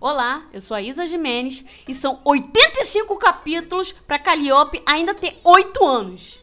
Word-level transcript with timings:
Olá, 0.00 0.44
eu 0.52 0.60
sou 0.60 0.76
a 0.76 0.80
Isa 0.80 1.08
Jimenez 1.08 1.64
e 1.88 1.92
são 1.92 2.20
85 2.24 3.16
capítulos 3.16 3.90
pra 3.90 4.16
Calliope 4.16 4.80
ainda 4.86 5.12
ter 5.12 5.40
8 5.42 5.84
anos. 5.84 6.38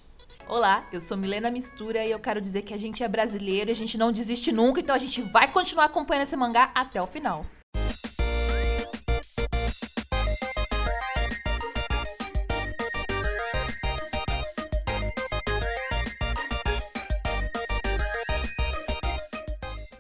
Olá, 0.45 0.85
eu 0.91 0.99
sou 0.99 1.15
Milena 1.15 1.49
Mistura 1.49 2.03
e 2.03 2.11
eu 2.11 2.19
quero 2.19 2.41
dizer 2.41 2.63
que 2.63 2.73
a 2.73 2.77
gente 2.77 3.01
é 3.01 3.07
brasileiro 3.07 3.69
e 3.69 3.71
a 3.71 3.75
gente 3.75 3.97
não 3.97 4.11
desiste 4.11 4.51
nunca, 4.51 4.81
então 4.81 4.93
a 4.93 4.99
gente 4.99 5.21
vai 5.21 5.49
continuar 5.49 5.85
acompanhando 5.85 6.23
esse 6.23 6.35
mangá 6.35 6.69
até 6.75 7.01
o 7.01 7.07
final. 7.07 7.45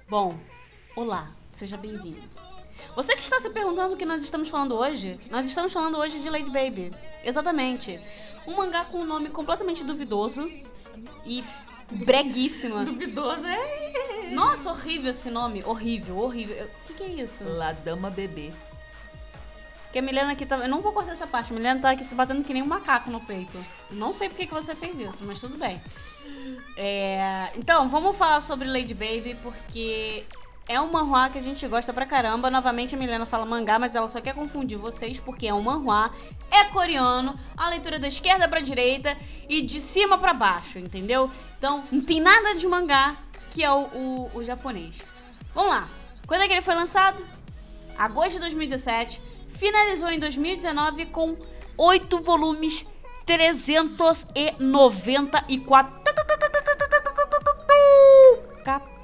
Bom, 0.09 0.37
olá, 0.93 1.31
seja 1.53 1.77
bem-vindo. 1.77 2.44
Você 2.95 3.13
que 3.13 3.21
está 3.21 3.41
se 3.41 3.49
perguntando 3.49 3.93
o 3.93 3.97
que 3.97 4.05
nós 4.05 4.23
estamos 4.23 4.47
falando 4.47 4.75
hoje, 4.75 5.19
nós 5.29 5.45
estamos 5.45 5.73
falando 5.73 5.97
hoje 5.97 6.19
de 6.19 6.29
Lady 6.29 6.49
Baby. 6.49 6.91
Exatamente. 7.23 7.99
Um 8.47 8.55
mangá 8.55 8.85
com 8.85 8.99
um 8.99 9.05
nome 9.05 9.29
completamente 9.29 9.83
duvidoso 9.83 10.49
e 11.25 11.43
breguíssimo. 11.91 12.83
Duvidoso, 12.85 13.45
é? 13.45 14.29
Nossa, 14.31 14.69
horrível 14.69 15.11
esse 15.11 15.29
nome. 15.29 15.61
Horrível, 15.65 16.19
horrível. 16.19 16.55
O 16.63 16.87
que, 16.87 16.93
que 16.93 17.03
é 17.03 17.07
isso? 17.23 17.43
La 17.43 17.73
Dama 17.73 18.09
Bebê. 18.09 18.51
Que 19.91 19.99
a 19.99 20.01
Milena 20.01 20.31
aqui 20.31 20.45
tá. 20.45 20.57
Eu 20.57 20.69
não 20.69 20.81
vou 20.81 20.93
cortar 20.93 21.13
essa 21.13 21.27
parte. 21.27 21.51
A 21.51 21.55
Milena 21.55 21.81
tá 21.81 21.91
aqui 21.91 22.05
se 22.05 22.15
batendo 22.15 22.43
que 22.45 22.53
nem 22.53 22.63
um 22.63 22.67
macaco 22.67 23.09
no 23.09 23.19
peito. 23.19 23.57
Não 23.91 24.13
sei 24.13 24.29
por 24.29 24.37
que 24.37 24.47
que 24.47 24.53
você 24.53 24.73
fez 24.73 24.97
isso, 24.97 25.19
mas 25.21 25.39
tudo 25.39 25.57
bem. 25.57 25.81
É, 26.77 27.51
Então, 27.55 27.89
vamos 27.89 28.15
falar 28.15 28.41
sobre 28.41 28.67
Lady 28.67 28.93
Baby, 28.93 29.37
porque 29.43 30.25
é 30.67 30.81
um 30.81 30.91
manhua 30.91 31.29
que 31.29 31.37
a 31.37 31.41
gente 31.41 31.67
gosta 31.67 31.93
pra 31.93 32.05
caramba. 32.05 32.49
Novamente 32.49 32.95
a 32.95 32.97
Milena 32.97 33.25
fala 33.25 33.45
mangá, 33.45 33.77
mas 33.77 33.95
ela 33.95 34.09
só 34.09 34.19
quer 34.19 34.33
confundir 34.33 34.77
vocês, 34.77 35.19
porque 35.19 35.47
é 35.47 35.53
um 35.53 35.61
manhua, 35.61 36.11
é 36.49 36.63
coreano, 36.65 37.39
a 37.55 37.69
leitura 37.69 37.99
da 37.99 38.07
esquerda 38.07 38.47
pra 38.47 38.59
direita 38.59 39.15
e 39.47 39.61
de 39.61 39.79
cima 39.79 40.17
pra 40.17 40.33
baixo, 40.33 40.79
entendeu? 40.79 41.29
Então, 41.57 41.83
não 41.91 42.01
tem 42.01 42.19
nada 42.19 42.55
de 42.55 42.65
mangá 42.67 43.15
que 43.51 43.63
é 43.63 43.71
o, 43.71 43.83
o, 43.83 44.31
o 44.35 44.43
japonês. 44.43 44.95
Vamos 45.53 45.69
lá. 45.69 45.87
Quando 46.27 46.41
é 46.41 46.47
que 46.47 46.53
ele 46.53 46.61
foi 46.61 46.75
lançado? 46.75 47.23
Agosto 47.97 48.33
de 48.33 48.39
2017. 48.39 49.21
Finalizou 49.53 50.11
em 50.11 50.19
2019 50.19 51.05
com 51.05 51.37
8 51.77 52.19
volumes, 52.19 52.85
394 53.25 56.03
capítulos. 58.65 58.94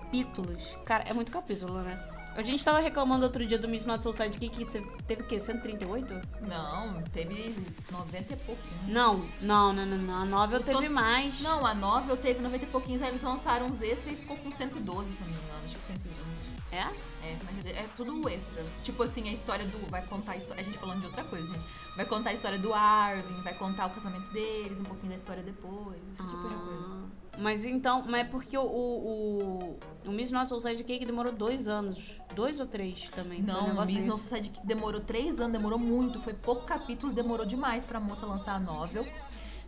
Cara, 0.86 1.04
é 1.06 1.14
muito 1.14 1.32
capítulo, 1.32 1.82
né? 1.82 2.00
A 2.36 2.42
gente 2.42 2.64
tava 2.64 2.80
reclamando 2.80 3.26
outro 3.26 3.46
dia 3.46 3.60
do 3.60 3.68
Miss 3.68 3.86
Not 3.86 4.02
Soul 4.04 4.16
Sidekick 4.16 4.66
que 4.66 4.80
teve, 5.06 5.22
o 5.22 5.26
quê? 5.26 5.42
138? 5.42 6.08
Não, 6.48 7.02
teve 7.12 7.54
90 7.92 8.34
e 8.34 8.38
pouquinho. 8.38 8.82
Não, 8.88 9.26
não, 9.42 9.74
não, 9.74 9.86
não, 9.86 9.98
não. 9.98 10.22
A 10.22 10.26
novel 10.26 10.60
Eu 10.60 10.66
tô- 10.66 10.72
teve 10.80 10.88
mais. 10.88 11.42
Não, 11.42 11.66
a 11.66 11.74
novel 11.76 12.16
teve 12.16 12.42
90 12.42 12.64
e 12.64 12.68
pouquinhos, 12.70 13.02
aí 13.02 13.10
eles 13.10 13.22
lançaram 13.22 13.66
uns 13.68 13.82
extras 13.82 14.14
e 14.14 14.16
ficou 14.16 14.38
com 14.38 14.50
112, 14.50 15.10
se 15.12 15.22
não 15.22 15.28
me 15.28 15.34
engano. 15.34 15.60
Acho 15.66 15.76
que 15.76 15.86
111. 15.88 16.32
É? 16.72 16.88
É, 17.28 17.38
mas 17.44 17.66
é 17.66 17.70
é 17.82 17.90
tudo 17.98 18.30
extra. 18.30 18.64
Tipo 18.84 19.04
assim, 19.04 19.28
a 19.28 19.34
história 19.34 19.66
do. 19.66 19.90
Vai 19.92 20.02
contar 20.04 20.32
a 20.32 20.38
história. 20.38 20.62
A 20.62 20.64
gente 20.66 20.78
falando 20.78 21.02
de 21.02 21.08
outra 21.08 21.24
coisa, 21.26 21.46
gente. 21.46 21.66
Vai 21.98 22.06
contar 22.06 22.30
a 22.30 22.34
história 22.34 22.58
do 22.58 22.74
Arvin, 22.74 23.42
vai 23.44 23.54
contar 23.56 23.88
o 23.88 23.90
casamento 23.90 24.32
deles, 24.32 24.80
um 24.80 24.84
pouquinho 24.86 25.10
da 25.10 25.18
história 25.18 25.44
depois, 25.44 25.98
esse 25.98 26.16
tipo 26.30 26.48
de 26.48 26.56
coisa. 26.56 27.01
Mas 27.38 27.66
então, 27.66 28.04
mas 28.06 28.22
é 28.22 28.30
porque 28.30 28.58
o, 28.58 28.62
o, 28.62 29.78
o, 30.06 30.10
o 30.10 30.12
Miss 30.12 30.32
Not 30.32 30.50
Soul 30.50 30.62
Sidekick 30.62 31.06
demorou 31.06 31.32
dois 31.32 31.68
anos. 31.68 31.98
Dois 32.36 32.60
ou 32.60 32.68
três 32.68 33.10
também. 33.10 33.44
foi 33.44 33.54
um 33.54 33.74
Não, 33.74 33.84
o 33.84 33.86
Miss 33.86 34.06
No 34.06 34.16
desse. 34.16 34.24
Society 34.24 34.50
que 34.50 34.66
demorou 34.66 35.02
três 35.02 35.40
anos, 35.40 35.54
demorou 35.54 35.80
muito. 35.80 36.20
Foi 36.22 36.34
pouco 36.34 36.66
capítulo, 36.66 37.14
demorou 37.14 37.46
demais 37.46 37.84
pra 37.84 38.00
moça 38.00 38.26
lançar 38.26 38.56
a 38.56 38.60
novel. 38.60 39.06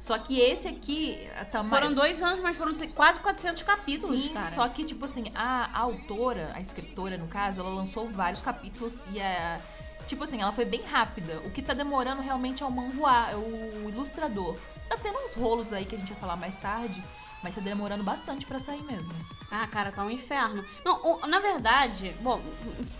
Só 0.02 0.17
que 0.17 0.38
esse 0.39 0.67
aqui 0.67 1.17
tá 1.50 1.64
mais. 1.64 1.81
Foram 1.81 1.95
dois 1.95 2.22
anos, 2.22 2.41
mas 2.41 2.57
foram 2.57 2.75
quase 2.94 3.19
400 3.19 3.63
capítulos, 3.63 4.22
Sim, 4.22 4.34
cara. 4.34 4.53
só 4.53 4.68
que, 4.68 4.84
tipo 4.84 5.06
assim, 5.06 5.31
a, 5.34 5.69
a 5.74 5.80
autora, 5.80 6.51
a 6.53 6.59
escritora, 6.59 7.18
no 7.18 7.28
caso, 7.28 7.62
ela 7.62 7.69
lançou 7.69 8.09
vários 8.09 8.41
capítulos 8.41 9.00
e 9.13 9.22
a. 9.22 9.62
Tipo 10.06 10.25
assim, 10.25 10.41
ela 10.41 10.51
foi 10.51 10.66
bem 10.66 10.81
rápida. 10.81 11.40
O 11.45 11.51
que 11.51 11.62
tá 11.62 11.74
demorando 11.74 12.22
realmente 12.22 12.62
é 12.62 12.66
o 12.66 12.72
manhua, 12.72 13.30
é 13.31 13.35
o 13.38 13.90
ilustrador. 13.90 14.57
Tá 14.90 14.97
tendo 15.01 15.18
uns 15.18 15.35
rolos 15.35 15.72
aí 15.72 15.85
que 15.85 15.95
a 15.95 15.97
gente 15.97 16.12
vai 16.12 16.19
falar 16.19 16.35
mais 16.35 16.53
tarde, 16.59 17.01
mas 17.44 17.54
tá 17.54 17.62
demorando 17.62 18.04
bastante 18.04 18.46
pra 18.46 18.59
sair 18.59 18.81
mesmo. 18.84 19.12
Ah, 19.52 19.68
cara, 19.68 19.92
tá 19.92 20.04
um 20.04 20.09
inferno. 20.09 20.64
Não, 20.84 21.20
na 21.28 21.40
verdade, 21.40 22.14
bom, 22.22 22.42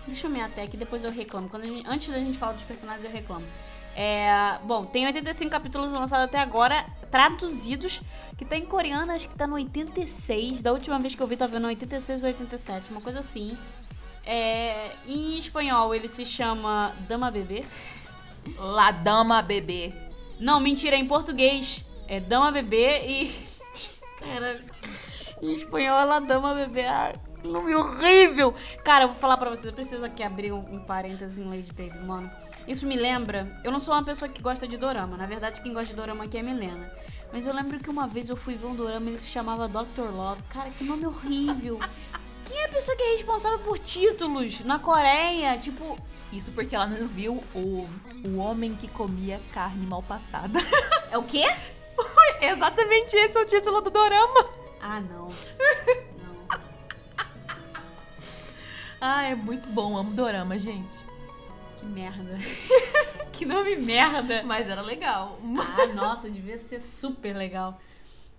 deixa 0.06 0.26
eu 0.26 0.30
me 0.30 0.40
até 0.40 0.66
que 0.66 0.76
depois 0.76 1.02
eu 1.02 1.10
reclamo. 1.10 1.48
Quando 1.48 1.64
a 1.64 1.66
gente- 1.66 1.88
antes 1.88 2.08
da 2.08 2.18
gente 2.18 2.38
falar 2.38 2.52
dos 2.52 2.62
personagens, 2.62 3.04
eu 3.04 3.10
reclamo. 3.10 3.44
É, 3.96 4.58
bom, 4.64 4.84
tem 4.84 5.06
85 5.06 5.50
capítulos 5.50 5.90
lançados 5.90 6.24
até 6.24 6.38
agora, 6.38 6.84
traduzidos, 7.10 8.00
que 8.36 8.44
tá 8.44 8.56
em 8.56 8.66
coreano, 8.66 9.12
acho 9.12 9.28
que 9.28 9.36
tá 9.36 9.46
no 9.46 9.54
86. 9.54 10.62
Da 10.62 10.72
última 10.72 10.98
vez 10.98 11.14
que 11.14 11.22
eu 11.22 11.26
vi, 11.26 11.36
tava 11.36 11.58
no 11.60 11.68
86 11.68 12.22
ou 12.22 12.28
87, 12.28 12.90
uma 12.90 13.00
coisa 13.00 13.20
assim. 13.20 13.56
É, 14.26 14.90
em 15.06 15.38
espanhol, 15.38 15.94
ele 15.94 16.08
se 16.08 16.24
chama 16.26 16.92
Dama 17.08 17.30
Bebê. 17.30 17.64
La 18.58 18.90
Dama 18.90 19.40
Bebê. 19.42 19.92
Não, 20.40 20.60
mentira, 20.60 20.96
é 20.96 20.98
em 20.98 21.06
português. 21.06 21.84
É 22.08 22.20
Dama 22.20 22.50
Bebê 22.50 23.00
e. 23.06 23.43
Cara, 24.24 24.60
em 25.42 25.52
espanhol 25.52 25.98
ela 25.98 26.20
Dama 26.20 26.54
Bebê. 26.54 26.84
Que 27.40 27.48
nome 27.48 27.74
horrível! 27.74 28.54
Cara, 28.82 29.04
eu 29.04 29.08
vou 29.08 29.16
falar 29.16 29.36
pra 29.36 29.50
vocês, 29.50 29.66
eu 29.66 29.72
preciso 29.72 30.04
aqui 30.04 30.22
abrir 30.22 30.52
um, 30.52 30.58
um 30.58 30.80
parênteses 30.84 31.38
em 31.38 31.44
Lady 31.44 31.72
Baby, 31.72 31.98
mano. 32.06 32.30
Isso 32.66 32.86
me 32.86 32.96
lembra. 32.96 33.46
Eu 33.62 33.70
não 33.70 33.80
sou 33.80 33.92
uma 33.92 34.02
pessoa 34.02 34.28
que 34.28 34.40
gosta 34.40 34.66
de 34.66 34.76
dorama. 34.78 35.16
Na 35.16 35.26
verdade, 35.26 35.60
quem 35.60 35.74
gosta 35.74 35.88
de 35.88 35.94
dorama 35.94 36.24
aqui 36.24 36.38
é 36.38 36.40
a 36.40 36.42
Milena. 36.42 36.90
Mas 37.32 37.46
eu 37.46 37.52
lembro 37.52 37.78
que 37.78 37.90
uma 37.90 38.06
vez 38.06 38.28
eu 38.28 38.36
fui 38.36 38.54
ver 38.54 38.66
um 38.66 38.74
dorama 38.74 39.06
e 39.06 39.08
ele 39.10 39.20
se 39.20 39.26
chamava 39.26 39.68
Dr. 39.68 40.10
Love. 40.14 40.42
Cara, 40.48 40.70
que 40.70 40.84
nome 40.84 41.06
horrível! 41.06 41.78
Quem 42.46 42.58
é 42.58 42.66
a 42.66 42.68
pessoa 42.68 42.96
que 42.96 43.02
é 43.02 43.16
responsável 43.16 43.58
por 43.58 43.78
títulos 43.78 44.60
na 44.64 44.78
Coreia? 44.78 45.58
Tipo, 45.58 45.98
Isso 46.32 46.50
porque 46.52 46.74
ela 46.74 46.86
não 46.86 47.06
viu 47.08 47.42
o, 47.54 47.88
o 48.24 48.36
homem 48.38 48.74
que 48.74 48.88
comia 48.88 49.40
carne 49.52 49.86
mal 49.86 50.02
passada. 50.02 50.58
é 51.10 51.18
o 51.18 51.22
quê? 51.22 51.44
Exatamente 52.40 53.16
esse 53.16 53.36
é 53.36 53.40
o 53.40 53.46
título 53.46 53.80
do 53.80 53.90
dorama. 53.90 54.50
Ah, 54.80 55.00
não. 55.00 55.28
Não. 55.28 55.34
Ah, 59.00 59.24
é 59.24 59.34
muito 59.34 59.68
bom, 59.68 59.98
amo 59.98 60.12
dorama, 60.12 60.58
gente. 60.58 60.96
Que 61.78 61.84
merda. 61.84 62.38
que 63.32 63.44
nome 63.44 63.76
merda. 63.76 64.42
Mas 64.44 64.66
era 64.66 64.80
legal. 64.80 65.38
Ah, 65.58 65.86
nossa, 65.92 66.30
devia 66.30 66.56
ser 66.56 66.80
super 66.80 67.36
legal. 67.36 67.78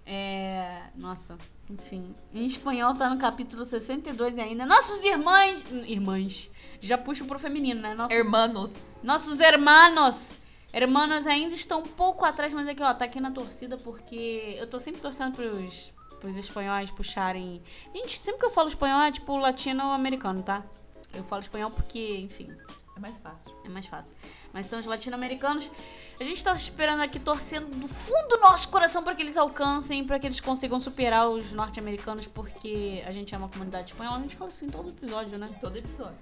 É. 0.07 0.81
Nossa, 0.95 1.37
enfim. 1.69 2.15
Em 2.33 2.47
espanhol 2.47 2.95
tá 2.95 3.09
no 3.09 3.19
capítulo 3.19 3.63
62 3.63 4.39
ainda. 4.39 4.65
Nossos 4.65 5.03
irmãs. 5.03 5.63
Irmãs. 5.85 6.49
Já 6.81 6.97
puxo 6.97 7.25
pro 7.25 7.37
feminino, 7.37 7.81
né? 7.81 7.93
Nossos, 7.93 8.15
Hermanos. 8.15 8.75
nossos 9.03 9.39
hermanos. 9.39 10.31
Hermanos 10.75 11.25
ainda 11.25 11.55
estão 11.55 11.79
um 11.79 11.83
pouco 11.87 12.25
atrás, 12.25 12.51
mas 12.51 12.67
aqui, 12.67 12.83
ó, 12.83 12.93
tá 12.93 13.05
aqui 13.05 13.21
na 13.21 13.31
torcida 13.31 13.77
porque 13.77 14.57
eu 14.59 14.67
tô 14.67 14.77
sempre 14.77 14.99
torcendo 14.99 15.33
pros, 15.33 15.93
pros 16.19 16.35
espanhóis 16.35 16.91
puxarem. 16.91 17.61
Gente, 17.93 18.19
sempre 18.21 18.41
que 18.41 18.45
eu 18.45 18.51
falo 18.51 18.67
espanhol 18.67 18.99
é 19.01 19.09
tipo 19.09 19.37
latino-americano, 19.37 20.43
tá? 20.43 20.65
Eu 21.13 21.23
falo 21.23 21.41
espanhol 21.41 21.71
porque, 21.71 22.17
enfim, 22.17 22.51
É 22.97 22.99
mais 22.99 23.17
fácil. 23.19 23.55
é 23.63 23.69
mais 23.69 23.85
fácil. 23.85 24.13
Mas 24.51 24.65
são 24.65 24.77
os 24.79 24.85
latino-americanos. 24.85 25.71
A 26.19 26.23
gente 26.25 26.43
tá 26.43 26.51
esperando 26.53 27.01
aqui, 27.01 27.19
torcendo 27.19 27.67
do 27.77 27.87
fundo 27.87 28.27
do 28.27 28.41
nosso 28.41 28.67
coração 28.67 29.01
para 29.01 29.15
que 29.15 29.21
eles 29.21 29.37
alcancem, 29.37 30.03
para 30.05 30.19
que 30.19 30.27
eles 30.27 30.41
consigam 30.41 30.79
superar 30.81 31.29
os 31.29 31.53
norte-americanos, 31.53 32.25
porque 32.25 33.01
a 33.07 33.13
gente 33.13 33.33
é 33.33 33.37
uma 33.37 33.47
comunidade 33.47 33.91
espanhola. 33.91 34.17
A 34.17 34.21
gente 34.21 34.35
fala 34.35 34.49
isso 34.49 34.65
em 34.65 34.69
todo 34.69 34.89
episódio, 34.89 35.37
né? 35.37 35.47
Todo 35.61 35.77
episódio. 35.77 36.17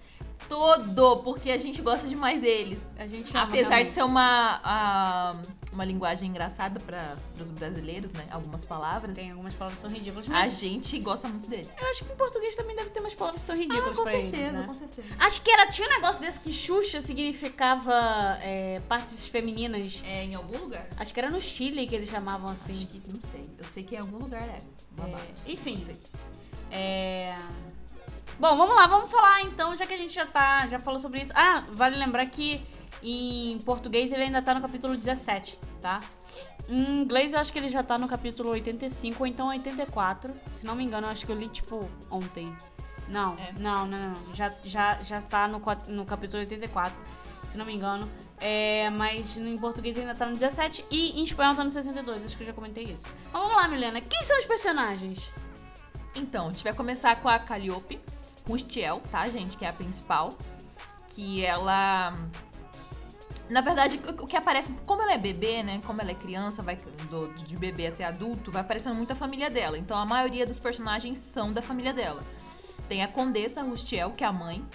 Todo, 0.49 1.17
porque 1.23 1.49
a 1.51 1.57
gente 1.57 1.81
gosta 1.81 2.07
demais 2.07 2.39
deles. 2.41 2.79
A 2.97 3.07
gente 3.07 3.29
ama, 3.35 3.43
Apesar 3.45 3.61
de 3.61 3.69
realmente. 3.69 3.93
ser 3.93 4.03
uma, 4.03 4.59
a- 4.63 5.33
uma 5.71 5.83
linguagem 5.85 6.29
engraçada 6.29 6.79
para 6.79 7.15
os 7.39 7.49
brasileiros, 7.49 8.11
né? 8.13 8.25
Algumas 8.29 8.63
palavras. 8.63 9.15
Tem 9.15 9.31
algumas 9.31 9.53
palavras 9.55 9.81
que 9.81 9.87
são 9.87 9.95
ridículas, 9.95 10.27
A 10.27 10.29
mas 10.29 10.59
gente 10.59 10.99
gosta 10.99 11.27
muito 11.27 11.49
deles. 11.49 11.69
eu 11.79 11.87
acho 11.89 12.05
que 12.05 12.13
em 12.13 12.15
português 12.15 12.55
também 12.55 12.75
deve 12.75 12.89
ter 12.91 12.99
umas 12.99 13.13
palavras 13.15 13.41
que 13.41 13.47
são 13.47 13.55
ridículas 13.55 13.93
Ah, 13.93 13.95
com 13.95 14.03
pra 14.03 14.11
certeza, 14.11 14.37
eles, 14.43 14.53
né? 14.53 14.63
com 14.67 14.73
certeza. 14.75 15.07
Acho 15.19 15.41
que 15.41 15.51
era, 15.51 15.67
tinha 15.71 15.87
um 15.87 15.91
negócio 15.91 16.21
desse 16.21 16.39
que 16.39 16.53
Xuxa 16.53 17.01
significava 17.01 18.37
é, 18.41 18.79
partes 18.87 19.25
femininas. 19.25 20.01
É 20.05 20.23
em 20.25 20.35
algum 20.35 20.57
lugar? 20.59 20.87
Acho 20.97 21.13
que 21.13 21.19
era 21.19 21.31
no 21.31 21.41
Chile 21.41 21.87
que 21.87 21.95
eles 21.95 22.09
chamavam 22.09 22.51
assim. 22.51 22.73
Acho 22.73 22.87
que 22.87 23.01
não 23.11 23.19
sei. 23.31 23.41
Eu 23.57 23.63
sei 23.73 23.83
que 23.83 23.95
em 23.95 23.99
algum 23.99 24.17
lugar 24.19 24.43
é. 24.43 24.57
Babado. 24.91 25.23
É, 25.47 25.51
enfim. 25.51 25.83
É... 26.71 27.35
Bom, 28.39 28.57
vamos 28.57 28.75
lá, 28.75 28.87
vamos 28.87 29.09
falar 29.09 29.41
então, 29.41 29.75
já 29.77 29.85
que 29.85 29.93
a 29.93 29.97
gente 29.97 30.13
já 30.13 30.25
tá, 30.25 30.67
já 30.67 30.79
falou 30.79 30.99
sobre 30.99 31.21
isso. 31.21 31.31
Ah, 31.35 31.63
vale 31.71 31.95
lembrar 31.95 32.25
que 32.25 32.61
em 33.01 33.57
português 33.59 34.11
ele 34.11 34.23
ainda 34.23 34.41
tá 34.41 34.53
no 34.53 34.61
capítulo 34.61 34.95
17, 34.97 35.57
tá? 35.81 35.99
Em 36.67 37.01
inglês 37.01 37.33
eu 37.33 37.39
acho 37.39 37.51
que 37.51 37.59
ele 37.59 37.67
já 37.67 37.83
tá 37.83 37.97
no 37.97 38.07
capítulo 38.07 38.49
85 38.51 39.21
ou 39.23 39.27
então 39.27 39.47
84. 39.49 40.33
Se 40.59 40.65
não 40.65 40.75
me 40.75 40.83
engano, 40.83 41.07
eu 41.07 41.11
acho 41.11 41.25
que 41.25 41.31
eu 41.31 41.35
li 41.37 41.47
tipo 41.47 41.79
ontem. 42.09 42.53
Não, 43.07 43.35
É. 43.35 43.53
não, 43.59 43.85
não, 43.85 43.99
não. 44.09 44.33
Já, 44.33 44.51
já, 44.63 45.01
já 45.03 45.21
tá 45.21 45.47
no, 45.47 45.61
no 45.89 46.05
capítulo 46.05 46.39
84, 46.39 46.97
se 47.51 47.57
não 47.57 47.65
me 47.65 47.73
engano. 47.75 48.09
É, 48.39 48.89
mas 48.89 49.37
em 49.37 49.57
português 49.57 49.97
ainda 49.97 50.13
tá 50.13 50.25
no 50.25 50.33
17 50.33 50.85
e 50.89 51.19
em 51.19 51.23
espanhol 51.23 51.55
tá 51.55 51.63
no 51.63 51.69
62, 51.69 52.23
acho 52.25 52.35
que 52.37 52.43
eu 52.43 52.47
já 52.47 52.53
comentei 52.53 52.85
isso. 52.85 53.03
Mas 53.31 53.31
vamos 53.43 53.55
lá, 53.55 53.67
Milena. 53.67 54.01
Quem 54.01 54.23
são 54.23 54.37
os 54.39 54.45
personagens? 54.45 55.19
Então, 56.15 56.47
a 56.47 56.51
gente 56.51 56.63
vai 56.63 56.73
começar 56.73 57.15
com 57.17 57.27
a 57.27 57.39
Calliope 57.39 57.99
Rustiel, 58.47 59.01
tá, 59.11 59.27
gente? 59.29 59.57
Que 59.57 59.65
é 59.65 59.69
a 59.69 59.73
principal. 59.73 60.33
Que 61.15 61.43
ela. 61.45 62.13
Na 63.49 63.61
verdade, 63.61 63.99
o 64.19 64.25
que 64.25 64.35
aparece, 64.37 64.71
como 64.87 65.01
ela 65.01 65.13
é 65.13 65.17
bebê, 65.17 65.61
né? 65.63 65.79
Como 65.85 66.01
ela 66.01 66.11
é 66.11 66.15
criança, 66.15 66.63
vai 66.63 66.75
do- 67.09 67.27
de 67.33 67.55
bebê 67.57 67.87
até 67.87 68.03
adulto, 68.05 68.51
vai 68.51 68.61
aparecendo 68.61 68.95
muito 68.95 69.11
a 69.11 69.15
família 69.15 69.49
dela. 69.49 69.77
Então 69.77 69.97
a 69.97 70.05
maioria 70.05 70.45
dos 70.45 70.57
personagens 70.57 71.17
são 71.19 71.51
da 71.51 71.61
família 71.61 71.93
dela. 71.93 72.21
Tem 72.87 73.03
a 73.03 73.07
Condessa 73.07 73.61
Rustiel, 73.61 74.11
que 74.11 74.23
é 74.23 74.27
a 74.27 74.33
mãe. 74.33 74.65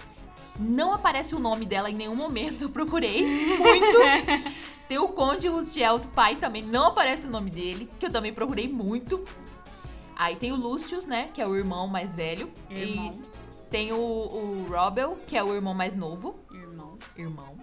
Não 0.60 0.92
aparece 0.92 1.34
o 1.34 1.38
nome 1.38 1.64
dela 1.66 1.90
em 1.90 1.94
nenhum 1.94 2.14
momento, 2.16 2.62
eu 2.66 2.70
procurei 2.70 3.24
muito. 3.56 3.98
Tem 4.88 4.98
o 4.98 5.08
Conde 5.08 5.48
Rustiel, 5.48 5.96
o 5.96 6.00
pai 6.00 6.34
também, 6.36 6.62
não 6.62 6.86
aparece 6.86 7.26
o 7.26 7.30
nome 7.30 7.50
dele, 7.50 7.88
que 8.00 8.06
eu 8.06 8.10
também 8.10 8.32
procurei 8.32 8.68
muito. 8.68 9.22
Aí 10.16 10.34
tem 10.34 10.50
o 10.50 10.56
Lucius, 10.56 11.04
né, 11.04 11.28
que 11.34 11.42
é 11.42 11.46
o 11.46 11.54
irmão 11.54 11.86
mais 11.86 12.14
velho. 12.14 12.50
Irmão. 12.70 13.12
E 13.14 13.37
tem 13.70 13.92
o, 13.92 13.98
o 13.98 14.66
Robel, 14.68 15.18
que 15.26 15.36
é 15.36 15.42
o 15.42 15.54
irmão 15.54 15.74
mais 15.74 15.94
novo. 15.94 16.38
Irmão. 16.52 16.98
Irmão. 17.16 17.56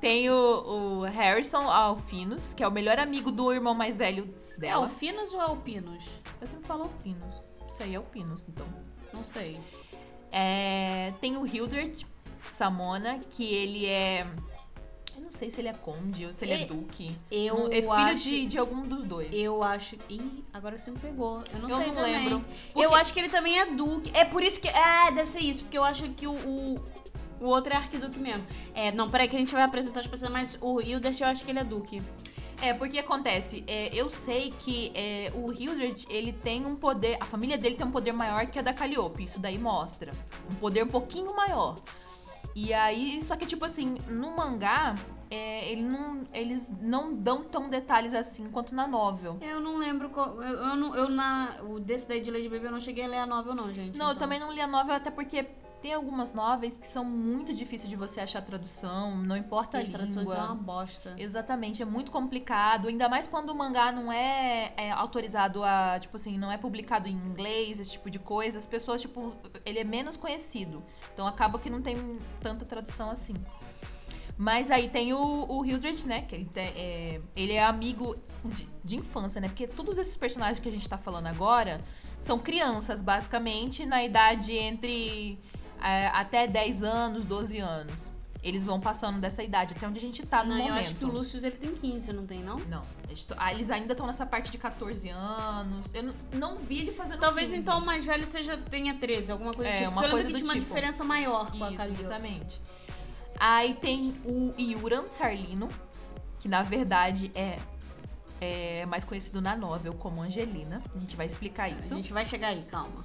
Tem 0.00 0.30
o, 0.30 0.34
o 0.34 1.00
Harrison 1.02 1.68
Alfinos, 1.68 2.54
que 2.54 2.62
é 2.62 2.68
o 2.68 2.70
melhor 2.70 2.98
amigo 2.98 3.32
do 3.32 3.52
irmão 3.52 3.74
mais 3.74 3.98
velho 3.98 4.32
É 4.56 4.60
dela. 4.60 4.84
Alfinos 4.84 5.32
ou 5.34 5.40
Alpinos? 5.40 6.04
Eu 6.40 6.46
sempre 6.46 6.66
falo 6.66 6.82
Alfinos. 6.84 7.42
Isso 7.70 7.82
aí 7.82 7.94
é 7.94 7.96
Alfinos, 7.96 8.46
então. 8.48 8.66
Não 9.12 9.24
sei. 9.24 9.58
É, 10.30 11.12
tem 11.20 11.36
o 11.36 11.46
Hildred 11.46 12.06
Samona, 12.50 13.18
que 13.18 13.44
ele 13.44 13.86
é. 13.86 14.26
Eu 15.28 15.32
não 15.32 15.38
sei 15.38 15.50
se 15.50 15.60
ele 15.60 15.68
é 15.68 15.74
conde 15.74 16.24
ou 16.24 16.32
se 16.32 16.42
ele 16.46 16.54
é 16.54 16.64
duque. 16.64 17.14
Eu 17.30 17.66
é 17.70 17.82
filho 17.82 17.92
acho... 17.92 18.22
de, 18.22 18.46
de 18.46 18.58
algum 18.58 18.80
dos 18.82 19.06
dois. 19.06 19.28
Eu 19.30 19.62
acho... 19.62 19.94
Ih, 20.08 20.42
agora 20.54 20.78
você 20.78 20.90
me 20.90 20.98
pegou. 20.98 21.44
Eu 21.52 21.58
não 21.58 21.68
Eu 21.68 21.76
sei 21.76 21.86
não 21.88 21.94
também. 21.94 22.12
lembro. 22.12 22.44
Eu 22.74 22.88
Porque- 22.88 22.94
acho 22.94 23.12
que 23.12 23.20
ele 23.20 23.28
também 23.28 23.58
é 23.58 23.66
duque. 23.66 24.10
É 24.14 24.24
por 24.24 24.42
isso 24.42 24.58
que... 24.58 24.68
É, 24.68 25.10
deve 25.12 25.28
ser 25.28 25.40
isso. 25.40 25.64
Porque 25.64 25.76
eu 25.76 25.84
acho 25.84 26.08
que 26.10 26.26
o... 26.26 26.32
o... 26.32 26.82
o 27.40 27.44
outro 27.44 27.74
é 27.74 27.76
arquiduque 27.76 28.18
mesmo. 28.18 28.42
É, 28.74 28.90
não, 28.90 29.10
peraí 29.10 29.28
que 29.28 29.36
a 29.36 29.38
gente 29.38 29.52
vai 29.52 29.62
apresentar 29.64 30.00
as 30.00 30.06
pessoas, 30.06 30.32
mas 30.32 30.56
o 30.62 30.80
Hildert 30.80 31.20
eu 31.20 31.26
acho 31.26 31.44
que 31.44 31.50
ele 31.50 31.58
é 31.58 31.64
duque. 31.64 32.00
É, 32.62 32.72
porque 32.72 32.98
acontece, 32.98 33.62
é, 33.68 33.94
eu 33.94 34.10
sei 34.10 34.50
que 34.60 34.90
é, 34.94 35.30
o 35.34 35.52
Hildred, 35.52 36.06
ele 36.08 36.32
tem 36.32 36.66
um 36.66 36.74
poder, 36.74 37.18
a 37.20 37.24
família 37.26 37.56
dele 37.58 37.76
tem 37.76 37.86
um 37.86 37.90
poder 37.92 38.12
maior 38.12 38.46
que 38.46 38.58
a 38.58 38.62
da 38.62 38.72
Calliope, 38.72 39.24
isso 39.24 39.38
daí 39.38 39.58
mostra. 39.58 40.10
Um 40.50 40.54
poder 40.56 40.82
um 40.84 40.88
pouquinho 40.88 41.36
maior. 41.36 41.76
E 42.56 42.74
aí, 42.74 43.22
só 43.22 43.36
que 43.36 43.46
tipo 43.46 43.64
assim, 43.64 43.94
no 44.08 44.34
mangá, 44.34 44.96
é, 45.30 45.70
ele 45.70 45.82
não, 45.82 46.22
eles 46.32 46.70
não 46.80 47.14
dão 47.14 47.44
tão 47.44 47.68
detalhes 47.68 48.14
assim 48.14 48.48
quanto 48.50 48.74
na 48.74 48.86
novel. 48.86 49.38
Eu 49.40 49.60
não 49.60 49.76
lembro 49.76 50.08
qual. 50.10 50.42
Eu, 50.42 50.56
eu, 50.58 50.76
não, 50.76 50.96
eu 50.96 51.08
na. 51.08 51.56
O 51.62 51.78
desse 51.78 52.08
daí 52.08 52.20
de 52.20 52.30
Lady 52.30 52.48
Baby 52.48 52.66
eu 52.66 52.72
não 52.72 52.80
cheguei 52.80 53.04
a 53.04 53.08
ler 53.08 53.18
a 53.18 53.26
novel, 53.26 53.54
não, 53.54 53.72
gente. 53.72 53.96
Não, 53.96 54.06
eu 54.06 54.12
então. 54.12 54.20
também 54.20 54.40
não 54.40 54.52
li 54.52 54.60
a 54.60 54.66
novel, 54.66 54.94
até 54.94 55.10
porque 55.10 55.46
tem 55.80 55.92
algumas 55.92 56.32
novels 56.34 56.76
que 56.76 56.88
são 56.88 57.04
muito 57.04 57.54
difíceis 57.54 57.88
de 57.88 57.94
você 57.94 58.20
achar 58.20 58.42
tradução, 58.42 59.16
não 59.16 59.36
importa 59.36 59.78
a 59.78 59.80
As 59.80 59.88
traduções 59.88 60.26
língua. 60.26 60.36
são 60.36 60.46
uma 60.46 60.54
bosta. 60.54 61.14
Exatamente, 61.16 61.82
é 61.82 61.84
muito 61.84 62.10
complicado, 62.10 62.88
ainda 62.88 63.08
mais 63.08 63.26
quando 63.26 63.50
o 63.50 63.54
mangá 63.54 63.92
não 63.92 64.12
é, 64.12 64.72
é 64.76 64.90
autorizado 64.90 65.62
a, 65.62 65.98
tipo 66.00 66.16
assim, 66.16 66.36
não 66.36 66.50
é 66.50 66.56
publicado 66.56 67.06
em 67.06 67.12
inglês, 67.12 67.78
esse 67.78 67.92
tipo 67.92 68.10
de 68.10 68.18
coisa, 68.18 68.58
as 68.58 68.66
pessoas, 68.66 69.00
tipo, 69.00 69.32
ele 69.64 69.78
é 69.78 69.84
menos 69.84 70.16
conhecido, 70.16 70.78
então 71.12 71.26
acaba 71.26 71.58
que 71.58 71.70
não 71.70 71.80
tem 71.80 71.96
tanta 72.40 72.64
tradução 72.64 73.10
assim. 73.10 73.34
Mas 74.38 74.70
aí 74.70 74.88
tem 74.88 75.12
o, 75.12 75.46
o 75.48 75.64
Hildred, 75.66 76.06
né, 76.06 76.22
que 76.22 76.34
ele, 76.36 76.44
tem- 76.44 76.64
é, 76.76 77.20
ele 77.36 77.54
é 77.54 77.64
amigo 77.64 78.14
de, 78.44 78.68
de 78.84 78.96
infância, 78.96 79.40
né, 79.40 79.48
porque 79.48 79.66
todos 79.66 79.98
esses 79.98 80.16
personagens 80.16 80.60
que 80.60 80.68
a 80.68 80.72
gente 80.72 80.88
tá 80.88 80.96
falando 80.96 81.26
agora 81.26 81.80
são 82.20 82.38
crianças, 82.38 83.00
basicamente, 83.02 83.84
na 83.84 84.02
idade 84.04 84.56
entre 84.56 85.36
é, 85.82 86.06
até 86.08 86.46
10 86.46 86.82
anos, 86.84 87.24
12 87.24 87.58
anos. 87.58 88.10
Eles 88.40 88.64
vão 88.64 88.78
passando 88.78 89.20
dessa 89.20 89.42
idade, 89.42 89.74
até 89.76 89.88
onde 89.88 89.98
a 89.98 90.00
gente 90.00 90.24
tá 90.24 90.44
no 90.44 90.50
não, 90.50 90.58
momento. 90.58 90.70
eu 90.74 90.80
acho 90.80 90.94
que 90.94 91.04
o 91.04 91.10
Lucius 91.10 91.42
ele 91.42 91.56
tem 91.56 91.74
15, 91.74 92.12
não 92.12 92.22
tem, 92.22 92.38
não? 92.44 92.56
Não, 92.68 92.78
eles, 93.08 93.26
ah, 93.36 93.46
ainda 93.74 93.92
estão 93.92 94.06
nessa 94.06 94.24
parte 94.24 94.52
de 94.52 94.58
14 94.58 95.08
anos. 95.08 95.80
Eu 95.92 96.04
não, 96.04 96.14
não 96.34 96.54
vi 96.56 96.78
ele 96.78 96.92
fazendo 96.92 97.18
Talvez 97.18 97.48
15. 97.50 97.60
então 97.60 97.80
o 97.80 97.84
mais 97.84 98.04
velho 98.04 98.24
seja, 98.24 98.56
tenha 98.56 98.94
13, 98.94 99.32
alguma 99.32 99.52
coisa 99.52 99.68
É, 99.68 99.78
tipo. 99.78 99.90
uma 99.90 100.02
lembro 100.02 100.12
coisa 100.12 100.28
que 100.28 100.32
do 100.34 100.38
tinha 100.38 100.48
uma 100.52 100.54
tipo. 100.54 100.66
diferença 100.68 101.02
maior 101.02 101.50
com 101.50 101.64
a 101.64 101.68
Isso, 101.68 101.76
Calliope. 101.76 102.04
exatamente. 102.04 102.60
Aí 103.38 103.74
tem 103.74 104.14
o 104.24 104.52
Yuran 104.60 105.08
Sarlino, 105.08 105.68
que 106.40 106.48
na 106.48 106.62
verdade 106.62 107.30
é, 107.34 107.58
é 108.40 108.86
mais 108.86 109.04
conhecido 109.04 109.40
na 109.40 109.56
novel 109.56 109.94
como 109.94 110.22
Angelina. 110.22 110.82
A 110.94 110.98
gente 110.98 111.16
vai 111.16 111.26
explicar 111.26 111.64
A 111.64 111.68
isso. 111.68 111.94
gente 111.94 112.12
vai 112.12 112.24
chegar 112.24 112.48
aí, 112.48 112.62
calma. 112.64 113.04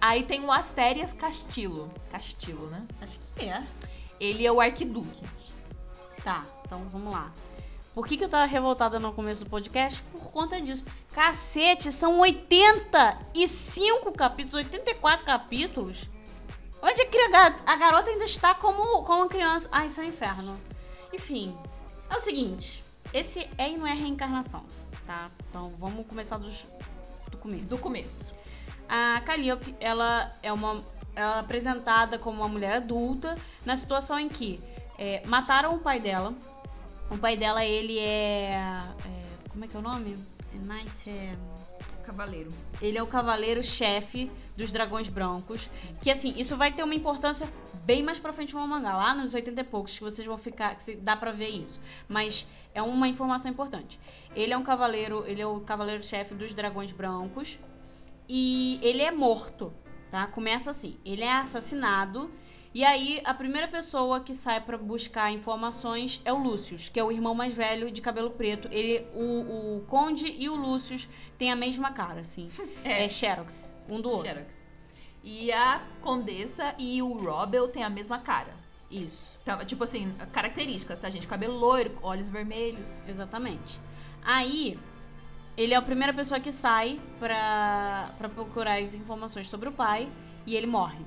Aí 0.00 0.24
tem 0.24 0.40
o 0.44 0.50
Asterias 0.52 1.12
Castillo. 1.12 1.92
Castillo, 2.10 2.66
né? 2.68 2.86
Acho 3.00 3.18
que 3.36 3.46
é. 3.46 3.58
Ele 4.18 4.46
é 4.46 4.52
o 4.52 4.60
arquiduque. 4.60 5.22
Tá, 6.22 6.44
então 6.64 6.86
vamos 6.88 7.12
lá. 7.12 7.32
Por 7.94 8.06
que, 8.06 8.16
que 8.16 8.24
eu 8.24 8.28
tava 8.28 8.46
revoltada 8.46 9.00
no 9.00 9.12
começo 9.12 9.44
do 9.44 9.50
podcast? 9.50 10.02
Por 10.12 10.30
conta 10.30 10.60
disso. 10.60 10.84
Cacete, 11.12 11.90
são 11.90 12.20
85 12.20 14.12
capítulos, 14.12 14.54
84 14.54 15.26
capítulos. 15.26 16.08
Onde 16.82 17.02
é 17.02 17.24
a, 17.26 17.30
ga- 17.30 17.60
a 17.66 17.76
garota 17.76 18.10
ainda 18.10 18.24
está 18.24 18.54
como, 18.54 19.04
como 19.04 19.28
criança? 19.28 19.68
Ah, 19.70 19.84
isso 19.86 20.00
é 20.00 20.04
um 20.04 20.06
inferno. 20.08 20.56
Enfim, 21.12 21.52
é 22.08 22.16
o 22.16 22.20
seguinte. 22.20 22.82
Esse 23.12 23.48
é 23.58 23.70
e 23.70 23.76
não 23.78 23.86
é 23.86 23.92
reencarnação, 23.92 24.64
tá? 25.06 25.26
Então 25.48 25.72
vamos 25.78 26.06
começar 26.06 26.38
dos, 26.38 26.64
do 27.30 27.36
começo. 27.36 27.68
Do 27.68 27.78
começo. 27.78 28.34
A 28.88 29.20
Calliope, 29.20 29.74
ela 29.80 30.30
é 30.42 30.52
uma 30.52 30.82
ela 31.14 31.36
é 31.36 31.40
apresentada 31.40 32.18
como 32.18 32.38
uma 32.38 32.48
mulher 32.48 32.76
adulta 32.76 33.36
na 33.64 33.76
situação 33.76 34.18
em 34.18 34.28
que 34.28 34.60
é, 34.98 35.22
mataram 35.26 35.74
o 35.74 35.78
pai 35.80 35.98
dela. 35.98 36.32
O 37.10 37.18
pai 37.18 37.36
dela, 37.36 37.64
ele 37.64 37.98
é, 37.98 38.52
é, 38.52 39.48
como 39.50 39.64
é 39.64 39.68
que 39.68 39.76
é 39.76 39.78
o 39.80 39.82
nome? 39.82 40.14
Knight 40.54 41.10
é... 41.10 41.36
Cavaleiro. 42.00 42.50
Ele 42.80 42.98
é 42.98 43.02
o 43.02 43.06
cavaleiro-chefe 43.06 44.30
dos 44.56 44.70
dragões 44.70 45.08
brancos. 45.08 45.70
Que 46.02 46.10
assim, 46.10 46.34
isso 46.36 46.56
vai 46.56 46.72
ter 46.72 46.82
uma 46.82 46.94
importância 46.94 47.48
bem 47.84 48.02
mais 48.02 48.18
pra 48.18 48.32
frente 48.32 48.54
no 48.54 48.66
mangá, 48.66 48.96
lá 48.96 49.14
nos 49.14 49.34
80 49.34 49.60
e 49.60 49.64
poucos, 49.64 49.96
que 49.96 50.04
vocês 50.04 50.26
vão 50.26 50.38
ficar. 50.38 50.76
que 50.76 50.94
dá 50.96 51.16
pra 51.16 51.32
ver 51.32 51.48
isso. 51.48 51.80
Mas 52.08 52.46
é 52.74 52.82
uma 52.82 53.08
informação 53.08 53.50
importante. 53.50 53.98
Ele 54.34 54.52
é 54.52 54.56
um 54.56 54.62
cavaleiro, 54.62 55.24
ele 55.26 55.40
é 55.40 55.46
o 55.46 55.60
cavaleiro-chefe 55.60 56.34
dos 56.34 56.52
dragões 56.54 56.92
brancos. 56.92 57.58
E 58.28 58.78
ele 58.82 59.02
é 59.02 59.10
morto, 59.10 59.72
tá? 60.10 60.26
Começa 60.26 60.70
assim. 60.70 60.96
Ele 61.04 61.22
é 61.22 61.32
assassinado. 61.32 62.30
E 62.72 62.84
aí, 62.84 63.20
a 63.24 63.34
primeira 63.34 63.66
pessoa 63.66 64.20
que 64.20 64.32
sai 64.32 64.60
pra 64.60 64.78
buscar 64.78 65.32
informações 65.32 66.20
é 66.24 66.32
o 66.32 66.38
Lúcius, 66.38 66.88
que 66.88 67.00
é 67.00 67.04
o 67.04 67.10
irmão 67.10 67.34
mais 67.34 67.52
velho 67.52 67.90
de 67.90 68.00
cabelo 68.00 68.30
preto. 68.30 68.68
Ele, 68.70 69.04
o, 69.12 69.78
o 69.78 69.84
Conde 69.88 70.28
e 70.28 70.48
o 70.48 70.54
Lúcius 70.54 71.08
têm 71.36 71.50
a 71.50 71.56
mesma 71.56 71.90
cara, 71.90 72.20
assim. 72.20 72.48
É, 72.84 73.08
Xerox, 73.08 73.74
um 73.88 74.00
do 74.00 74.08
outro. 74.10 74.28
Xerox. 74.28 74.68
E 75.24 75.50
a 75.50 75.82
Condessa 76.00 76.74
e 76.78 77.02
o 77.02 77.12
Robel 77.12 77.68
têm 77.68 77.82
a 77.82 77.90
mesma 77.90 78.20
cara. 78.20 78.54
Isso, 78.90 79.36
Então, 79.42 79.64
tipo 79.64 79.84
assim, 79.84 80.12
características, 80.32 80.98
tá, 80.98 81.10
gente? 81.10 81.26
Cabelo 81.26 81.56
loiro, 81.56 81.96
olhos 82.02 82.28
vermelhos. 82.28 82.98
exatamente. 83.06 83.80
Aí, 84.24 84.78
ele 85.56 85.74
é 85.74 85.76
a 85.76 85.82
primeira 85.82 86.12
pessoa 86.12 86.40
que 86.40 86.50
sai 86.52 87.00
pra, 87.18 88.12
pra 88.16 88.28
procurar 88.28 88.80
as 88.80 88.94
informações 88.94 89.48
sobre 89.48 89.68
o 89.68 89.72
pai 89.72 90.08
e 90.46 90.54
ele 90.56 90.66
morre. 90.66 91.04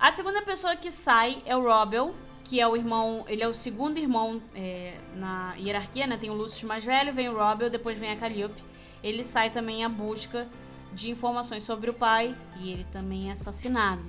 A 0.00 0.12
segunda 0.12 0.40
pessoa 0.40 0.74
que 0.76 0.90
sai 0.90 1.42
é 1.44 1.54
o 1.54 1.62
Robel, 1.62 2.14
que 2.44 2.58
é 2.58 2.66
o 2.66 2.74
irmão, 2.74 3.22
ele 3.28 3.42
é 3.42 3.48
o 3.48 3.52
segundo 3.52 3.98
irmão 3.98 4.40
é, 4.54 4.96
na 5.14 5.54
hierarquia, 5.56 6.06
né? 6.06 6.16
Tem 6.16 6.30
o 6.30 6.34
Lucius 6.34 6.62
mais 6.62 6.82
velho, 6.82 7.12
vem 7.12 7.28
o 7.28 7.36
Robel, 7.36 7.68
depois 7.68 7.98
vem 7.98 8.10
a 8.10 8.16
Calliope. 8.16 8.64
Ele 9.02 9.22
sai 9.22 9.50
também 9.50 9.84
à 9.84 9.90
busca 9.90 10.48
de 10.94 11.10
informações 11.10 11.64
sobre 11.64 11.90
o 11.90 11.94
pai 11.94 12.34
e 12.58 12.72
ele 12.72 12.84
também 12.90 13.28
é 13.28 13.32
assassinado. 13.32 14.02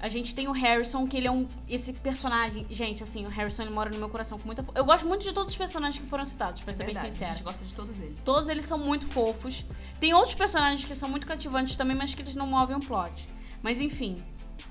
A 0.00 0.08
gente 0.08 0.34
tem 0.34 0.48
o 0.48 0.52
Harrison, 0.52 1.06
que 1.06 1.16
ele 1.16 1.26
é 1.26 1.30
um. 1.30 1.46
Esse 1.68 1.92
personagem. 1.92 2.66
Gente, 2.70 3.02
assim, 3.02 3.24
o 3.26 3.28
Harrison 3.28 3.62
ele 3.62 3.74
mora 3.74 3.90
no 3.90 3.98
meu 3.98 4.08
coração 4.08 4.38
com 4.38 4.46
muita. 4.46 4.64
Eu 4.74 4.84
gosto 4.84 5.06
muito 5.06 5.24
de 5.24 5.32
todos 5.32 5.52
os 5.52 5.58
personagens 5.58 6.02
que 6.02 6.08
foram 6.08 6.24
citados, 6.24 6.62
pra 6.62 6.72
ser 6.72 6.82
É 6.82 6.86
Verdade, 6.86 7.06
bem 7.06 7.10
a 7.10 7.12
sincera. 7.12 7.34
gente 7.34 7.44
gosta 7.44 7.64
de 7.64 7.74
todos 7.74 7.98
eles. 7.98 8.18
Todos 8.24 8.48
eles 8.48 8.64
são 8.64 8.78
muito 8.78 9.06
fofos. 9.08 9.64
Tem 10.00 10.12
outros 10.14 10.34
personagens 10.34 10.84
que 10.84 10.94
são 10.94 11.08
muito 11.08 11.26
cativantes 11.26 11.76
também, 11.76 11.96
mas 11.96 12.14
que 12.14 12.22
eles 12.22 12.34
não 12.34 12.46
movem 12.46 12.76
o 12.76 12.80
plot. 12.80 13.26
Mas 13.62 13.80
enfim. 13.80 14.22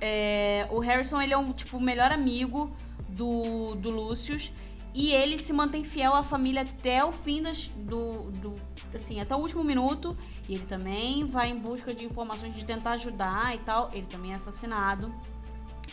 É, 0.02 0.68
o 0.70 0.80
Harrison, 0.80 1.22
ele 1.22 1.34
é 1.34 1.38
um, 1.38 1.52
tipo, 1.52 1.78
o 1.78 1.82
melhor 1.82 2.12
amigo 2.12 2.72
do, 3.10 3.76
do 3.76 3.90
Lucius. 3.90 4.52
E 4.94 5.12
ele 5.12 5.44
se 5.44 5.52
mantém 5.52 5.84
fiel 5.84 6.14
à 6.14 6.24
família 6.24 6.62
até 6.62 7.04
o 7.04 7.12
fim 7.12 7.42
das, 7.42 7.68
do, 7.76 8.32
do. 8.32 8.54
Assim, 8.94 9.20
até 9.20 9.36
o 9.36 9.40
último 9.40 9.62
minuto. 9.62 10.18
E 10.48 10.54
ele 10.54 10.66
também 10.66 11.26
vai 11.26 11.50
em 11.50 11.58
busca 11.58 11.94
de 11.94 12.06
informações 12.06 12.56
de 12.56 12.64
tentar 12.64 12.92
ajudar 12.92 13.54
e 13.56 13.60
tal. 13.60 13.90
Ele 13.92 14.06
também 14.06 14.32
é 14.32 14.36
assassinado. 14.36 15.14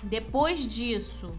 Depois 0.05 0.61
disso, 0.61 1.35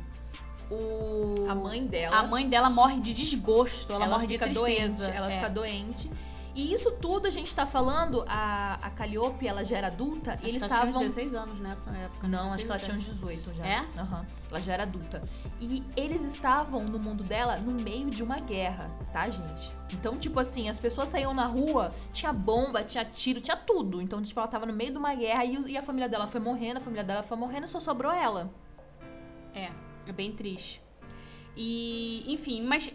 o. 0.70 1.50
A 1.50 1.56
mãe 1.56 1.86
dela. 1.86 2.18
A 2.18 2.24
mãe 2.24 2.50
dela 2.50 2.70
morre 2.70 3.00
de 3.00 3.14
desgosto, 3.14 3.94
ela, 3.94 4.06
ela 4.06 4.16
morre 4.16 4.28
de 4.28 4.38
tristeza. 4.38 4.60
doente. 4.60 5.04
Ela 5.04 5.32
é. 5.32 5.36
fica 5.40 5.50
doente. 5.50 6.10
E 6.56 6.72
isso 6.72 6.92
tudo 6.92 7.28
a 7.28 7.32
gente 7.32 7.54
tá 7.56 7.66
falando, 7.66 8.24
a, 8.28 8.76
a 8.76 8.90
Calliope, 8.92 9.48
ela 9.48 9.64
já 9.66 9.78
era 9.78 9.88
adulta, 9.88 10.34
Acho 10.34 10.46
e 10.46 10.50
eles 10.50 10.62
que 10.62 10.66
ela 10.66 10.82
tinha 10.82 10.90
estavam. 10.92 11.08
uns 11.08 11.16
16 11.16 11.34
anos 11.34 11.60
nessa 11.60 11.90
época. 11.98 12.28
Não, 12.28 12.54
acho 12.54 12.66
que 12.66 12.72
ela 12.72 12.78
16, 12.78 12.84
tinha 12.84 12.98
uns 12.98 13.20
18 13.22 13.54
já. 13.56 13.66
É? 13.66 13.88
Aham. 13.98 14.26
Ela 14.52 14.62
já 14.62 14.74
era 14.74 14.84
adulta. 14.84 15.22
E 15.60 15.84
eles 15.98 16.24
estavam 16.24 16.84
no 16.84 17.00
mundo 17.00 17.24
dela 17.24 17.58
no 17.58 17.72
meio 17.72 18.10
de 18.12 18.22
uma 18.22 18.40
guerra, 18.40 18.88
tá, 19.12 19.28
gente? 19.30 19.72
Então, 19.94 20.16
tipo 20.16 20.40
assim, 20.40 20.70
as 20.70 20.78
pessoas 20.78 21.10
saíam 21.10 21.34
na 21.34 21.48
rua, 21.48 21.92
tinha 22.12 22.32
bomba, 22.32 22.84
tinha 22.84 23.04
tiro, 23.04 23.42
tinha 23.42 23.58
tudo. 23.58 24.00
Então, 24.00 24.22
tipo, 24.22 24.40
ela 24.40 24.48
tava 24.48 24.68
no 24.68 24.74
meio 24.74 24.92
de 24.92 24.98
uma 24.98 25.16
guerra 25.16 25.44
e, 25.46 25.72
e 25.72 25.78
a 25.78 25.82
família 25.82 26.08
dela 26.08 26.28
foi 26.28 26.40
morrendo, 26.40 26.78
a 26.78 26.82
família 26.82 27.04
dela 27.04 27.24
foi 27.24 27.38
morrendo, 27.38 27.66
só 27.66 27.80
sobrou 27.80 28.12
ela. 28.12 28.54
É, 29.56 29.72
é 30.06 30.12
bem 30.12 30.32
triste. 30.32 30.84
E, 31.56 32.32
enfim, 32.32 32.62
mas 32.64 32.92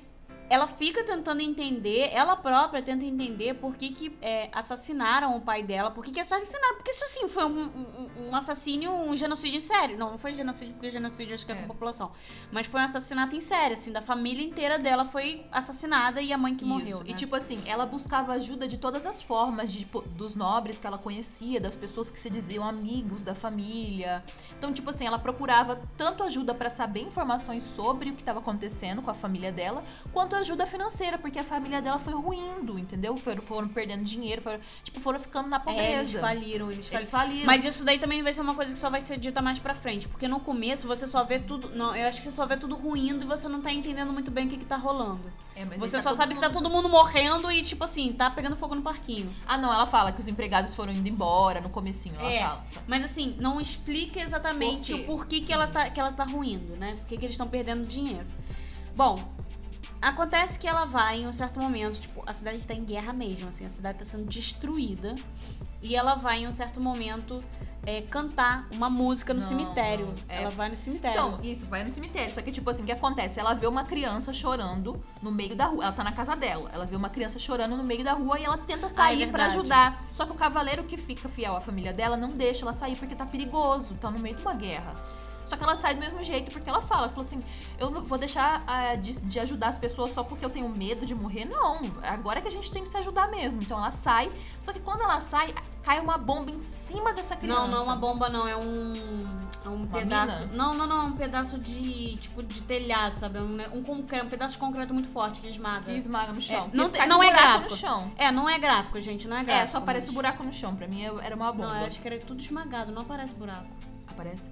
ela 0.50 0.66
fica 0.66 1.04
tentando 1.04 1.40
entender, 1.40 2.10
ela 2.12 2.36
própria 2.36 2.82
tenta 2.82 3.04
entender 3.04 3.54
por 3.54 3.76
que, 3.76 3.90
que 3.90 4.16
é, 4.22 4.48
assassinaram 4.52 5.36
o 5.36 5.40
pai 5.40 5.62
dela, 5.62 5.90
por 5.90 6.04
que, 6.04 6.10
que 6.10 6.20
assassinaram, 6.20 6.76
porque 6.76 6.90
isso 6.90 7.04
assim 7.04 7.28
foi 7.28 7.44
um, 7.44 7.64
um- 7.66 8.28
um 8.30 8.34
assassínio, 8.36 8.90
um 8.92 9.14
genocídio 9.16 9.58
em 9.58 9.60
série. 9.60 9.96
Não, 9.96 10.10
não 10.12 10.18
foi 10.18 10.34
genocídio, 10.34 10.74
porque 10.74 10.90
genocídio 10.90 11.34
acho 11.34 11.44
que 11.44 11.52
é, 11.52 11.54
É. 11.54 11.58
com 11.58 11.64
a 11.64 11.68
população. 11.68 12.12
Mas 12.50 12.66
foi 12.66 12.80
um 12.80 12.84
assassinato 12.84 13.36
em 13.36 13.40
série, 13.40 13.74
assim, 13.74 13.92
da 13.92 14.00
família 14.00 14.42
inteira 14.44 14.78
dela 14.78 15.04
foi 15.04 15.44
assassinada 15.52 16.20
e 16.22 16.32
a 16.32 16.38
mãe 16.38 16.54
que 16.54 16.64
morreu. 16.64 17.02
E 17.04 17.10
né? 17.10 17.16
tipo 17.16 17.36
assim, 17.36 17.58
ela 17.66 17.84
buscava 17.86 18.32
ajuda 18.32 18.66
de 18.66 18.78
todas 18.78 19.04
as 19.04 19.20
formas, 19.22 19.70
de, 19.72 19.80
tipo, 19.80 20.00
dos 20.02 20.34
nobres 20.34 20.78
que 20.78 20.86
ela 20.86 20.98
conhecia, 20.98 21.60
das 21.60 21.74
pessoas 21.74 22.10
que 22.10 22.18
se 22.18 22.30
diziam 22.30 22.64
amigos 22.66 23.22
da 23.22 23.34
família. 23.34 24.24
Então, 24.56 24.72
tipo 24.72 24.90
assim, 24.90 25.06
ela 25.06 25.18
procurava 25.18 25.80
tanto 25.96 26.22
ajuda 26.22 26.54
pra 26.54 26.70
saber 26.70 27.00
informações 27.00 27.62
sobre 27.76 28.10
o 28.10 28.14
que 28.14 28.22
estava 28.22 28.38
acontecendo 28.40 29.02
com 29.02 29.10
a 29.10 29.14
família 29.14 29.52
dela, 29.52 29.82
quanto 30.12 30.37
ajuda 30.38 30.66
financeira, 30.66 31.18
porque 31.18 31.38
a 31.38 31.44
família 31.44 31.80
dela 31.82 31.98
foi 31.98 32.12
ruindo, 32.14 32.78
entendeu? 32.78 33.16
Foram, 33.16 33.42
foram 33.42 33.68
perdendo 33.68 34.04
dinheiro, 34.04 34.40
foram, 34.42 34.60
tipo, 34.82 35.00
foram 35.00 35.18
ficando 35.20 35.48
na 35.48 35.56
É, 35.56 35.60
pobreza. 35.60 35.92
eles 35.92 36.12
faliram, 36.12 36.70
eles 36.70 36.86
faliram. 36.86 36.98
Eles 37.00 37.10
faliram. 37.10 37.46
Mas 37.46 37.64
isso 37.64 37.84
daí 37.84 37.98
também 37.98 38.22
vai 38.22 38.32
ser 38.32 38.40
uma 38.40 38.54
coisa 38.54 38.72
que 38.72 38.78
só 38.78 38.88
vai 38.90 39.00
ser 39.00 39.18
dita 39.18 39.40
mais 39.42 39.58
pra 39.58 39.74
frente. 39.74 40.08
Porque 40.08 40.26
no 40.28 40.40
começo 40.40 40.86
você 40.86 41.06
só 41.06 41.24
vê 41.24 41.38
tudo. 41.38 41.70
Não, 41.74 41.94
eu 41.94 42.08
acho 42.08 42.18
que 42.18 42.24
você 42.24 42.32
só 42.32 42.46
vê 42.46 42.56
tudo 42.56 42.74
ruindo 42.76 43.24
e 43.24 43.26
você 43.28 43.48
não 43.48 43.60
tá 43.60 43.72
entendendo 43.72 44.12
muito 44.12 44.30
bem 44.30 44.46
o 44.46 44.50
que, 44.50 44.56
que 44.58 44.64
tá 44.64 44.76
rolando. 44.76 45.30
É, 45.56 45.64
mas 45.64 45.78
Você 45.78 45.96
aí 45.96 46.02
só 46.02 46.12
sabe 46.14 46.34
que 46.34 46.40
tá 46.40 46.46
mundo- 46.48 46.62
todo 46.62 46.70
mundo 46.70 46.88
morrendo 46.88 47.50
e, 47.50 47.62
tipo 47.62 47.82
assim, 47.82 48.12
tá 48.12 48.30
pegando 48.30 48.54
fogo 48.54 48.76
no 48.76 48.82
parquinho. 48.82 49.34
Ah, 49.44 49.58
não, 49.58 49.72
ela 49.72 49.86
fala 49.86 50.12
que 50.12 50.20
os 50.20 50.28
empregados 50.28 50.72
foram 50.72 50.92
indo 50.92 51.08
embora 51.08 51.60
no 51.60 51.68
comecinho, 51.68 52.14
ela 52.18 52.30
É. 52.30 52.40
fala. 52.46 52.64
Mas 52.86 53.04
assim, 53.04 53.34
não 53.40 53.60
explica 53.60 54.20
exatamente 54.20 54.92
Por 54.92 55.00
o 55.00 55.04
porquê 55.18 55.40
que 55.40 55.52
ela, 55.52 55.66
tá, 55.66 55.90
que 55.90 55.98
ela 55.98 56.12
tá 56.12 56.22
ruindo, 56.24 56.76
né? 56.76 56.94
Por 56.98 57.06
que, 57.06 57.16
que 57.16 57.24
eles 57.24 57.34
estão 57.34 57.48
perdendo 57.48 57.84
dinheiro. 57.88 58.24
Bom, 58.94 59.16
acontece 60.00 60.58
que 60.58 60.66
ela 60.66 60.84
vai 60.84 61.20
em 61.20 61.26
um 61.26 61.32
certo 61.32 61.60
momento, 61.60 61.98
tipo, 62.00 62.22
a 62.26 62.32
cidade 62.32 62.58
tá 62.58 62.74
em 62.74 62.84
guerra 62.84 63.12
mesmo, 63.12 63.48
assim, 63.48 63.66
a 63.66 63.70
cidade 63.70 63.98
tá 63.98 64.04
sendo 64.04 64.24
destruída. 64.24 65.14
E 65.80 65.94
ela 65.94 66.16
vai 66.16 66.40
em 66.40 66.48
um 66.48 66.52
certo 66.52 66.80
momento 66.80 67.42
é, 67.86 68.02
cantar 68.02 68.66
uma 68.72 68.90
música 68.90 69.32
no 69.32 69.40
Não, 69.40 69.48
cemitério. 69.48 70.12
É. 70.28 70.42
Ela 70.42 70.50
vai 70.50 70.68
no 70.68 70.76
cemitério. 70.76 71.16
Então, 71.16 71.38
isso, 71.42 71.66
vai 71.66 71.84
no 71.84 71.92
cemitério. 71.92 72.34
Só 72.34 72.42
que, 72.42 72.50
tipo 72.50 72.68
assim, 72.68 72.82
o 72.82 72.86
que 72.86 72.92
acontece? 72.92 73.38
Ela 73.38 73.54
vê 73.54 73.66
uma 73.66 73.84
criança 73.84 74.32
chorando 74.32 75.00
no 75.22 75.30
meio 75.30 75.54
da 75.54 75.66
rua. 75.66 75.84
Ela 75.84 75.92
tá 75.92 76.02
na 76.02 76.12
casa 76.12 76.34
dela. 76.34 76.68
Ela 76.72 76.84
vê 76.84 76.96
uma 76.96 77.08
criança 77.08 77.38
chorando 77.38 77.76
no 77.76 77.84
meio 77.84 78.02
da 78.02 78.12
rua 78.12 78.38
e 78.40 78.44
ela 78.44 78.58
tenta 78.58 78.88
sair 78.88 79.28
pra 79.30 79.44
verdade. 79.44 79.58
ajudar. 79.58 80.04
Só 80.12 80.26
que 80.26 80.32
o 80.32 80.34
cavaleiro 80.34 80.82
que 80.82 80.96
fica 80.96 81.28
fiel 81.28 81.56
à 81.56 81.60
família 81.60 81.92
dela 81.92 82.16
não 82.16 82.30
deixa 82.30 82.64
ela 82.64 82.72
sair 82.72 82.96
porque 82.96 83.14
tá 83.14 83.24
perigoso. 83.24 83.94
Tá 84.00 84.10
no 84.10 84.18
meio 84.18 84.34
de 84.34 84.42
uma 84.42 84.54
guerra. 84.54 84.94
Só 85.48 85.56
que 85.56 85.64
ela 85.64 85.74
sai 85.76 85.94
do 85.94 86.00
mesmo 86.00 86.22
jeito 86.22 86.50
porque 86.52 86.68
ela 86.68 86.80
fala, 86.82 87.08
falou 87.08 87.24
assim, 87.24 87.42
eu 87.78 87.90
não 87.90 88.02
vou 88.02 88.18
deixar 88.18 88.62
ah, 88.66 88.94
de, 88.94 89.18
de 89.20 89.40
ajudar 89.40 89.68
as 89.68 89.78
pessoas 89.78 90.12
só 90.12 90.22
porque 90.22 90.44
eu 90.44 90.50
tenho 90.50 90.68
medo 90.68 91.06
de 91.06 91.14
morrer, 91.14 91.44
não. 91.46 91.80
Agora 92.02 92.38
é 92.38 92.42
que 92.42 92.48
a 92.48 92.50
gente 92.50 92.70
tem 92.70 92.82
que 92.82 92.88
se 92.88 92.96
ajudar 92.98 93.28
mesmo. 93.30 93.62
Então 93.62 93.78
ela 93.78 93.90
sai, 93.92 94.30
só 94.62 94.72
que 94.72 94.80
quando 94.80 95.02
ela 95.02 95.20
sai, 95.20 95.54
cai 95.82 96.00
uma 96.00 96.18
bomba 96.18 96.50
em 96.50 96.60
cima 96.60 97.12
dessa 97.12 97.34
criança. 97.34 97.62
Não, 97.62 97.68
não 97.68 97.78
é 97.78 97.82
uma 97.82 97.96
bomba, 97.96 98.28
não. 98.28 98.46
É 98.46 98.56
um. 98.56 98.92
É 99.64 99.68
um 99.68 99.86
pedaço. 99.86 100.40
mina? 100.40 100.52
Não, 100.54 100.74
não, 100.74 100.86
não. 100.86 100.98
É 100.98 101.02
um 101.06 101.12
pedaço 101.12 101.58
de. 101.58 102.16
Tipo, 102.18 102.42
de 102.42 102.62
telhado, 102.62 103.18
sabe? 103.18 103.38
É 103.38 103.40
Um, 103.40 103.78
um, 103.78 103.82
concre- 103.82 104.22
um 104.22 104.28
pedaço 104.28 104.52
de 104.52 104.58
concreto 104.58 104.92
muito 104.92 105.08
forte 105.10 105.40
que 105.40 105.48
esmaga. 105.48 105.86
Que 105.86 105.92
esmaga 105.96 106.32
no 106.32 106.40
chão. 106.42 106.70
É, 106.72 106.76
não 106.76 106.90
tem- 106.90 107.06
não 107.08 107.20
um 107.20 107.22
é 107.22 107.30
gráfico. 107.30 107.70
no 107.70 107.76
chão. 107.76 108.12
É, 108.16 108.30
não 108.30 108.48
é 108.48 108.58
gráfico, 108.58 109.00
gente. 109.00 109.26
Não 109.26 109.36
é 109.36 109.44
gráfico. 109.44 109.68
É, 109.68 109.70
só 109.72 109.78
aparece 109.78 110.06
o 110.06 110.08
mas- 110.08 110.14
buraco 110.14 110.44
no 110.44 110.52
chão. 110.52 110.74
Pra 110.76 110.86
mim 110.86 111.04
é- 111.04 111.12
era 111.24 111.34
uma 111.34 111.50
bomba. 111.52 111.68
Não, 111.68 111.80
eu 111.80 111.86
acho 111.86 112.00
que 112.00 112.06
era 112.06 112.18
tudo 112.18 112.40
esmagado, 112.42 112.92
não 112.92 113.02
aparece 113.02 113.32
buraco. 113.34 113.66
Aparece. 114.10 114.42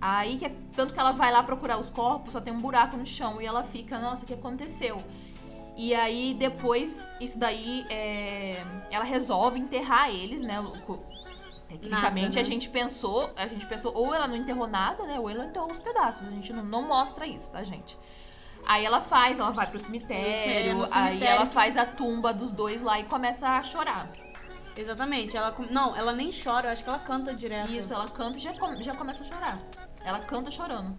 Aí, 0.00 0.38
que 0.38 0.46
é, 0.46 0.52
tanto 0.74 0.94
que 0.94 1.00
ela 1.00 1.12
vai 1.12 1.30
lá 1.30 1.42
procurar 1.42 1.78
os 1.78 1.90
corpos, 1.90 2.32
só 2.32 2.40
tem 2.40 2.52
um 2.52 2.58
buraco 2.58 2.96
no 2.96 3.04
chão. 3.04 3.40
E 3.40 3.46
ela 3.46 3.62
fica, 3.62 3.98
nossa, 3.98 4.24
o 4.24 4.26
que 4.26 4.34
aconteceu? 4.34 4.98
E 5.76 5.94
aí, 5.94 6.34
depois, 6.38 7.06
isso 7.20 7.38
daí, 7.38 7.86
é, 7.90 8.62
ela 8.90 9.04
resolve 9.04 9.58
enterrar 9.58 10.10
eles, 10.10 10.40
né? 10.40 10.62
Tecnicamente, 11.68 11.88
Nada, 11.90 12.34
né? 12.34 12.40
a 12.40 12.44
gente 12.44 12.68
pensou, 12.68 13.30
a 13.36 13.46
gente 13.46 13.64
pensou, 13.66 13.92
ou 13.94 14.14
ela 14.14 14.26
não 14.26 14.36
enterrou 14.36 14.66
nada, 14.66 15.04
né? 15.04 15.20
Ou 15.20 15.30
ela 15.30 15.44
enterrou 15.46 15.70
os 15.70 15.78
pedaços. 15.78 16.26
A 16.26 16.30
gente 16.30 16.52
não, 16.52 16.64
não 16.64 16.82
mostra 16.82 17.26
isso, 17.26 17.50
tá, 17.52 17.62
gente? 17.62 17.96
Aí 18.66 18.84
ela 18.84 19.00
faz, 19.00 19.38
ela 19.38 19.50
vai 19.50 19.70
pro 19.70 19.78
cemitério, 19.78 20.86
aí 20.90 21.22
ela 21.22 21.46
faz 21.46 21.76
a 21.76 21.86
tumba 21.86 22.32
dos 22.32 22.52
dois 22.52 22.82
lá 22.82 22.98
e 23.00 23.04
começa 23.04 23.48
a 23.48 23.62
chorar. 23.62 24.10
Exatamente. 24.76 25.36
Ela, 25.36 25.54
não, 25.70 25.96
ela 25.96 26.12
nem 26.12 26.30
chora, 26.30 26.68
eu 26.68 26.72
acho 26.72 26.82
que 26.82 26.88
ela 26.88 26.98
canta 26.98 27.34
direto. 27.34 27.70
Isso, 27.70 27.92
ela 27.92 28.08
canta 28.08 28.38
e 28.38 28.40
já, 28.40 28.52
já 28.80 28.94
começa 28.94 29.22
a 29.22 29.26
chorar. 29.26 29.58
Ela 30.04 30.20
canta 30.20 30.50
chorando. 30.50 30.98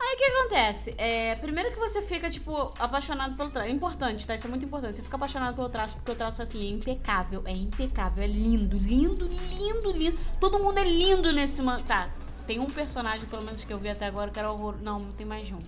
Aí 0.00 0.14
o 0.14 0.16
que 0.16 0.24
acontece? 0.24 0.94
É, 0.96 1.34
primeiro 1.34 1.72
que 1.72 1.78
você 1.78 2.00
fica, 2.02 2.30
tipo, 2.30 2.72
apaixonado 2.78 3.34
pelo 3.34 3.50
traço. 3.50 3.66
É 3.66 3.70
importante, 3.70 4.24
tá? 4.26 4.36
Isso 4.36 4.46
é 4.46 4.50
muito 4.50 4.64
importante. 4.64 4.96
Você 4.96 5.02
fica 5.02 5.16
apaixonado 5.16 5.56
pelo 5.56 5.68
traço, 5.68 5.96
porque 5.96 6.12
o 6.12 6.14
traço, 6.14 6.40
assim, 6.40 6.60
é 6.60 6.70
impecável. 6.70 7.42
É 7.44 7.52
impecável. 7.52 8.22
É 8.22 8.26
lindo, 8.26 8.76
lindo, 8.76 9.26
lindo, 9.26 9.90
lindo. 9.90 10.18
Todo 10.38 10.60
mundo 10.60 10.78
é 10.78 10.84
lindo 10.84 11.32
nesse... 11.32 11.60
Man... 11.60 11.78
Tá, 11.78 12.08
tem 12.46 12.60
um 12.60 12.66
personagem, 12.66 13.26
pelo 13.26 13.44
menos, 13.44 13.64
que 13.64 13.72
eu 13.72 13.76
vi 13.76 13.88
até 13.88 14.06
agora, 14.06 14.30
que 14.30 14.38
era 14.38 14.50
horror... 14.52 14.76
Não, 14.80 15.00
tem 15.12 15.26
mais 15.26 15.44
de 15.44 15.54
um. 15.54 15.58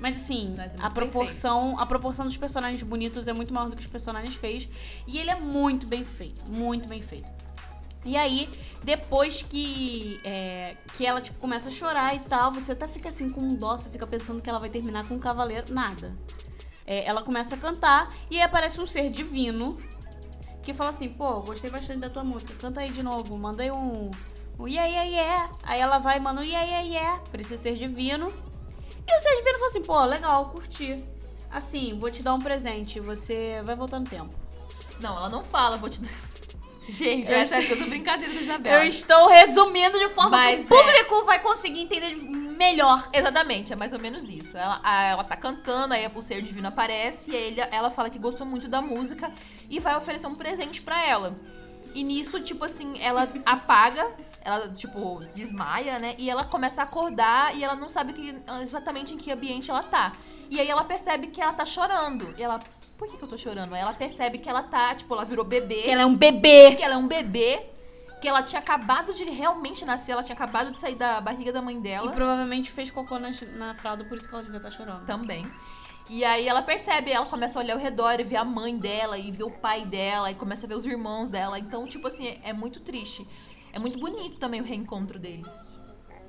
Mas 0.00 0.22
assim, 0.22 0.54
Mas 0.56 0.74
é 0.74 0.78
a 0.80 0.88
proporção, 0.88 1.78
a 1.78 1.84
proporção 1.84 2.24
dos 2.24 2.36
personagens 2.36 2.82
bonitos 2.82 3.28
é 3.28 3.32
muito 3.32 3.52
maior 3.52 3.68
do 3.68 3.76
que 3.76 3.84
os 3.84 3.90
personagens 3.90 4.34
feios. 4.36 4.66
E 5.06 5.18
ele 5.18 5.30
é 5.30 5.36
muito 5.38 5.86
bem 5.86 6.04
feito. 6.04 6.50
Muito 6.50 6.88
bem 6.88 7.00
feito. 7.00 7.37
E 8.04 8.16
aí, 8.16 8.48
depois 8.82 9.42
que, 9.42 10.20
é, 10.24 10.76
que 10.96 11.04
ela, 11.04 11.20
tipo, 11.20 11.38
começa 11.38 11.68
a 11.68 11.72
chorar 11.72 12.14
e 12.14 12.20
tal, 12.20 12.52
você 12.52 12.72
até 12.72 12.86
fica 12.88 13.08
assim 13.08 13.28
com 13.28 13.54
dó, 13.54 13.76
você 13.76 13.90
fica 13.90 14.06
pensando 14.06 14.40
que 14.40 14.48
ela 14.48 14.58
vai 14.58 14.70
terminar 14.70 15.06
com 15.06 15.14
um 15.14 15.18
cavaleiro. 15.18 15.72
Nada. 15.72 16.16
É, 16.86 17.04
ela 17.04 17.22
começa 17.22 17.54
a 17.54 17.58
cantar 17.58 18.14
e 18.30 18.36
aí 18.36 18.42
aparece 18.42 18.80
um 18.80 18.86
ser 18.86 19.10
divino 19.10 19.76
que 20.62 20.72
fala 20.72 20.90
assim, 20.90 21.08
pô, 21.08 21.40
gostei 21.40 21.70
bastante 21.70 22.00
da 22.00 22.10
tua 22.10 22.24
música, 22.24 22.54
canta 22.54 22.80
aí 22.80 22.90
de 22.90 23.02
novo, 23.02 23.36
manda 23.38 23.62
aí 23.62 23.70
um, 23.70 24.10
um 24.58 24.68
yeah, 24.68 24.88
yeah, 24.88 25.10
yeah. 25.10 25.52
Aí 25.62 25.80
ela 25.80 25.98
vai 25.98 26.18
e 26.18 26.20
manda 26.20 26.40
um 26.40 26.44
yeah, 26.44 26.66
yeah, 26.66 26.88
yeah 26.88 27.22
esse 27.38 27.58
ser 27.58 27.76
divino. 27.76 28.32
E 29.06 29.18
o 29.18 29.22
ser 29.22 29.36
divino 29.36 29.58
fala 29.58 29.70
assim, 29.70 29.82
pô, 29.82 30.04
legal, 30.04 30.50
curti. 30.50 31.04
Assim, 31.50 31.98
vou 31.98 32.10
te 32.10 32.22
dar 32.22 32.34
um 32.34 32.40
presente, 32.40 33.00
você 33.00 33.62
vai 33.62 33.74
voltar 33.74 33.98
no 33.98 34.06
tempo. 34.06 34.32
Não, 35.00 35.16
ela 35.16 35.28
não 35.28 35.42
fala, 35.44 35.78
vou 35.78 35.88
te 35.88 36.00
dar. 36.00 36.10
Gente, 36.88 37.30
Eu 37.30 37.36
essa 37.38 37.56
é 37.56 37.62
tudo 37.66 37.86
brincadeira 37.86 38.32
da 38.34 38.40
Isabela. 38.40 38.76
Eu 38.82 38.88
estou 38.88 39.28
resumindo 39.28 39.98
de 39.98 40.08
forma 40.14 40.30
Mas 40.30 40.56
que 40.66 40.72
o 40.72 40.76
público 40.76 41.24
vai 41.24 41.38
conseguir 41.40 41.80
entender 41.82 42.14
melhor. 42.14 43.08
Exatamente, 43.12 43.72
é 43.72 43.76
mais 43.76 43.92
ou 43.92 43.98
menos 44.00 44.28
isso. 44.28 44.56
Ela, 44.56 44.80
a- 44.82 45.02
ela 45.04 45.24
tá 45.24 45.36
cantando, 45.36 45.92
aí 45.94 46.08
o 46.14 46.22
ser 46.22 46.40
divino 46.42 46.68
aparece, 46.68 47.30
e 47.30 47.36
aí 47.36 47.42
ele- 47.52 47.60
ela 47.70 47.90
fala 47.90 48.08
que 48.10 48.18
gostou 48.18 48.46
muito 48.46 48.68
da 48.68 48.80
música 48.80 49.30
e 49.68 49.78
vai 49.78 49.96
oferecer 49.96 50.26
um 50.26 50.34
presente 50.34 50.80
pra 50.80 51.04
ela. 51.06 51.36
E 51.94 52.02
nisso, 52.02 52.40
tipo 52.40 52.64
assim, 52.64 52.98
ela 53.00 53.28
apaga, 53.46 54.10
ela, 54.42 54.68
tipo, 54.70 55.20
desmaia, 55.34 55.98
né? 55.98 56.14
E 56.18 56.28
ela 56.30 56.44
começa 56.44 56.80
a 56.80 56.84
acordar 56.84 57.54
e 57.56 57.62
ela 57.62 57.74
não 57.76 57.88
sabe 57.90 58.12
que- 58.14 58.38
exatamente 58.62 59.14
em 59.14 59.18
que 59.18 59.30
ambiente 59.30 59.70
ela 59.70 59.82
tá. 59.82 60.12
E 60.50 60.58
aí 60.58 60.68
ela 60.68 60.84
percebe 60.84 61.26
que 61.26 61.40
ela 61.42 61.52
tá 61.52 61.66
chorando. 61.66 62.34
E 62.38 62.42
ela, 62.42 62.58
por 62.98 63.08
que, 63.08 63.16
que 63.16 63.22
eu 63.22 63.28
tô 63.28 63.38
chorando? 63.38 63.74
Aí 63.74 63.80
ela 63.80 63.92
percebe 63.94 64.38
que 64.38 64.48
ela 64.48 64.62
tá, 64.62 64.94
tipo, 64.94 65.14
ela 65.14 65.24
virou 65.24 65.44
bebê. 65.44 65.82
Que 65.82 65.90
ela 65.90 66.02
é 66.02 66.06
um 66.06 66.16
bebê. 66.16 66.74
que 66.74 66.82
ela 66.82 66.94
é 66.94 66.96
um 66.98 67.06
bebê, 67.06 67.60
que 68.20 68.26
ela 68.26 68.42
tinha 68.42 68.58
acabado 68.60 69.14
de 69.14 69.24
realmente 69.24 69.84
nascer, 69.84 70.12
ela 70.12 70.22
tinha 70.24 70.34
acabado 70.34 70.72
de 70.72 70.76
sair 70.78 70.96
da 70.96 71.20
barriga 71.20 71.52
da 71.52 71.62
mãe 71.62 71.76
E 71.76 71.80
dela 71.80 72.10
provavelmente 72.10 72.70
fez 72.72 72.90
cocô 72.90 73.18
na, 73.18 73.30
na 73.56 73.74
fralda, 73.76 74.04
por 74.04 74.18
isso 74.18 74.28
que 74.28 74.34
ela 74.34 74.42
devia 74.42 74.58
estar 74.58 74.72
chorando. 74.72 75.06
também. 75.06 75.46
E 76.10 76.24
aí 76.24 76.48
ela 76.48 76.62
percebe, 76.62 77.12
ela 77.12 77.26
começa 77.26 77.58
a 77.58 77.62
olhar 77.62 77.74
ao 77.74 77.80
redor 77.80 78.18
e 78.18 78.24
ver 78.24 78.36
a 78.36 78.44
mãe 78.44 78.76
dela, 78.76 79.16
e 79.18 79.30
ver 79.30 79.44
o 79.44 79.50
pai 79.50 79.84
dela, 79.84 80.30
e 80.30 80.34
começa 80.34 80.66
a 80.66 80.68
ver 80.68 80.74
os 80.74 80.84
irmãos 80.86 81.30
dela. 81.30 81.58
Então, 81.58 81.86
tipo 81.86 82.08
assim, 82.08 82.26
é, 82.26 82.48
é 82.50 82.52
muito 82.52 82.80
triste. 82.80 83.24
É 83.72 83.78
muito 83.78 83.98
bonito 83.98 84.40
também 84.40 84.60
o 84.60 84.64
reencontro 84.64 85.18
deles. 85.18 85.48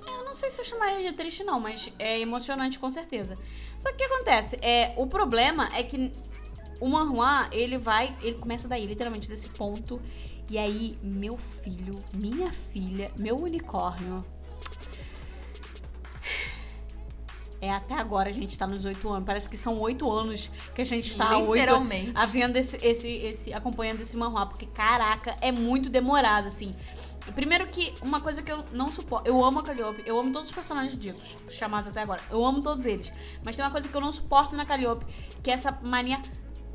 Eu 0.06 0.26
não 0.26 0.34
sei 0.34 0.50
se 0.50 0.60
eu 0.60 0.66
chamaria 0.66 1.10
de 1.10 1.16
triste, 1.16 1.44
não, 1.44 1.60
mas 1.60 1.92
é 1.98 2.20
emocionante 2.20 2.78
com 2.78 2.92
certeza. 2.92 3.38
Só 3.80 3.90
que 3.90 3.96
o 3.96 3.98
que 3.98 4.04
acontece? 4.04 4.60
É, 4.62 4.94
o 4.98 5.08
problema 5.08 5.70
é 5.74 5.82
que 5.82 6.12
o 6.80 6.88
manhua, 6.88 7.48
ele 7.52 7.78
vai. 7.78 8.16
Ele 8.22 8.36
começa 8.36 8.68
daí, 8.68 8.86
literalmente, 8.86 9.28
desse 9.28 9.50
ponto. 9.50 10.02
E 10.50 10.58
aí, 10.58 10.98
meu 11.04 11.38
filho, 11.62 12.00
minha 12.14 12.52
filha, 12.74 13.12
meu 13.18 13.38
unicórnio. 13.38 14.24
É 17.62 17.70
até 17.70 17.94
agora 17.94 18.30
a 18.30 18.32
gente 18.32 18.58
tá 18.58 18.66
nos 18.66 18.86
oito 18.86 19.10
anos. 19.10 19.26
Parece 19.26 19.50
que 19.50 19.58
são 19.58 19.78
oito 19.80 20.10
anos 20.10 20.50
que 20.74 20.82
a 20.82 20.86
gente 20.86 21.16
tá 21.16 21.38
oito 21.38 21.72
vendo 22.26 22.56
esse, 22.56 22.78
esse, 22.78 23.08
esse, 23.08 23.54
acompanhando 23.54 24.02
esse 24.02 24.16
manhua, 24.16 24.46
porque 24.46 24.66
caraca, 24.66 25.36
é 25.42 25.52
muito 25.52 25.90
demorado, 25.90 26.48
assim. 26.48 26.72
Primeiro 27.36 27.68
que 27.68 27.94
uma 28.02 28.22
coisa 28.22 28.42
que 28.42 28.52
eu 28.52 28.64
não 28.72 28.90
suporto, 28.90 29.28
eu 29.28 29.44
amo 29.44 29.60
a 29.60 29.64
Calliope, 29.64 30.02
eu 30.06 30.20
amo 30.20 30.32
todos 30.32 30.50
os 30.50 30.56
personagens 30.56 30.98
ditos, 30.98 31.36
chamados 31.50 31.90
até 31.92 32.02
agora, 32.02 32.22
eu 32.32 32.44
amo 32.44 32.62
todos 32.62 32.86
eles. 32.86 33.12
Mas 33.44 33.56
tem 33.56 33.64
uma 33.64 33.72
coisa 33.72 33.88
que 33.88 33.96
eu 33.96 34.02
não 34.02 34.12
suporto 34.12 34.56
na 34.56 34.66
Calliope, 34.66 35.06
que 35.44 35.52
é 35.52 35.54
essa 35.54 35.72
mania 35.84 36.20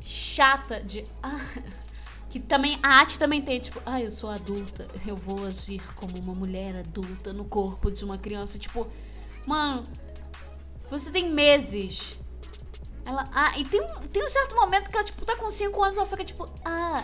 chata 0.05 0.81
de. 0.81 1.03
Ah, 1.21 1.41
que 2.29 2.39
também 2.39 2.79
a 2.83 3.01
Ati 3.01 3.17
também 3.17 3.41
tem, 3.41 3.59
tipo, 3.59 3.81
ah, 3.85 4.01
eu 4.01 4.11
sou 4.11 4.29
adulta, 4.29 4.87
eu 5.05 5.15
vou 5.15 5.45
agir 5.45 5.81
como 5.95 6.17
uma 6.19 6.35
mulher 6.35 6.75
adulta 6.75 7.33
no 7.33 7.45
corpo 7.45 7.91
de 7.91 8.05
uma 8.05 8.17
criança. 8.17 8.59
Tipo, 8.59 8.87
mano, 9.45 9.83
você 10.89 11.09
tem 11.09 11.29
meses. 11.31 12.19
Ela. 13.05 13.27
Ah, 13.33 13.57
e 13.57 13.65
tem, 13.65 13.81
tem 14.11 14.23
um 14.23 14.29
certo 14.29 14.55
momento 14.55 14.89
que 14.89 14.95
ela, 14.95 15.05
tipo, 15.05 15.25
tá 15.25 15.35
com 15.35 15.49
5 15.49 15.83
anos, 15.83 15.97
ela 15.97 16.05
fica 16.05 16.23
tipo, 16.23 16.47
ah, 16.63 17.03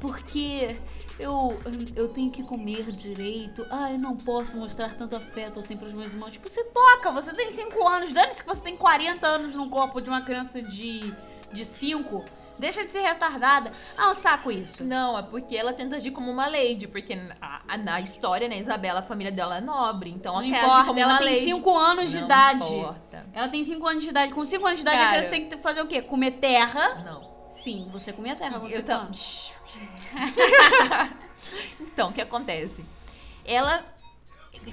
porque 0.00 0.76
eu, 1.18 1.56
eu 1.94 2.08
tenho 2.08 2.30
que 2.30 2.42
comer 2.42 2.90
direito. 2.90 3.66
Ah, 3.70 3.92
eu 3.92 3.98
não 3.98 4.16
posso 4.16 4.56
mostrar 4.56 4.96
tanto 4.96 5.14
afeto 5.14 5.60
assim 5.60 5.76
pros 5.76 5.92
meus 5.92 6.12
irmãos. 6.12 6.32
Tipo, 6.32 6.48
você 6.48 6.64
toca, 6.64 7.12
você 7.12 7.32
tem 7.34 7.50
5 7.50 7.86
anos, 7.86 8.12
dane-se 8.12 8.40
que 8.40 8.46
você 8.46 8.62
tem 8.62 8.76
40 8.76 9.26
anos 9.26 9.54
no 9.54 9.70
corpo 9.70 10.00
de 10.00 10.08
uma 10.08 10.22
criança 10.22 10.60
de, 10.60 11.14
de 11.52 11.64
5. 11.64 12.41
Deixa 12.58 12.84
de 12.84 12.92
ser 12.92 13.00
retardada. 13.00 13.72
Ah, 13.96 14.10
um 14.10 14.14
saco 14.14 14.50
isso. 14.50 14.84
Não, 14.84 15.18
é 15.18 15.22
porque 15.22 15.56
ela 15.56 15.72
tenta 15.72 15.96
agir 15.96 16.10
como 16.12 16.30
uma 16.30 16.46
lady, 16.46 16.86
porque 16.86 17.14
na, 17.16 17.76
na 17.78 18.00
história, 18.00 18.48
né, 18.48 18.58
Isabela, 18.58 19.00
a 19.00 19.02
família 19.02 19.32
dela 19.32 19.56
é 19.58 19.60
nobre, 19.60 20.10
então 20.10 20.34
Não 20.34 20.42
ela 20.42 20.50
quer 20.50 20.58
agir 20.58 20.66
importa, 20.68 20.86
como 20.86 20.98
ela 21.00 21.12
uma 21.14 21.18
tem 21.18 21.28
lady. 21.32 21.44
5 21.44 21.76
anos 21.76 22.10
de 22.10 22.16
Não 22.18 22.24
idade. 22.24 22.64
importa. 22.74 23.26
Ela 23.32 23.48
tem 23.48 23.64
5 23.64 23.86
anos 23.88 24.04
de 24.04 24.10
idade. 24.10 24.32
Com 24.32 24.44
5 24.44 24.64
anos 24.66 24.78
de 24.78 24.82
idade, 24.82 24.96
Cara. 24.98 25.10
criança 25.10 25.30
tem 25.30 25.48
que 25.48 25.56
fazer 25.58 25.80
o 25.80 25.86
quê? 25.88 26.02
Comer 26.02 26.32
terra. 26.32 27.02
Não. 27.04 27.32
Sim, 27.56 27.88
você 27.92 28.12
comia 28.12 28.36
terra 28.36 28.60
com 28.60 28.66
Eu 28.66 28.76
5 28.76 28.82
tam- 28.86 29.00
anos. 29.02 29.52
então, 31.80 32.10
o 32.10 32.12
que 32.12 32.20
acontece? 32.20 32.84
Ela, 33.44 33.84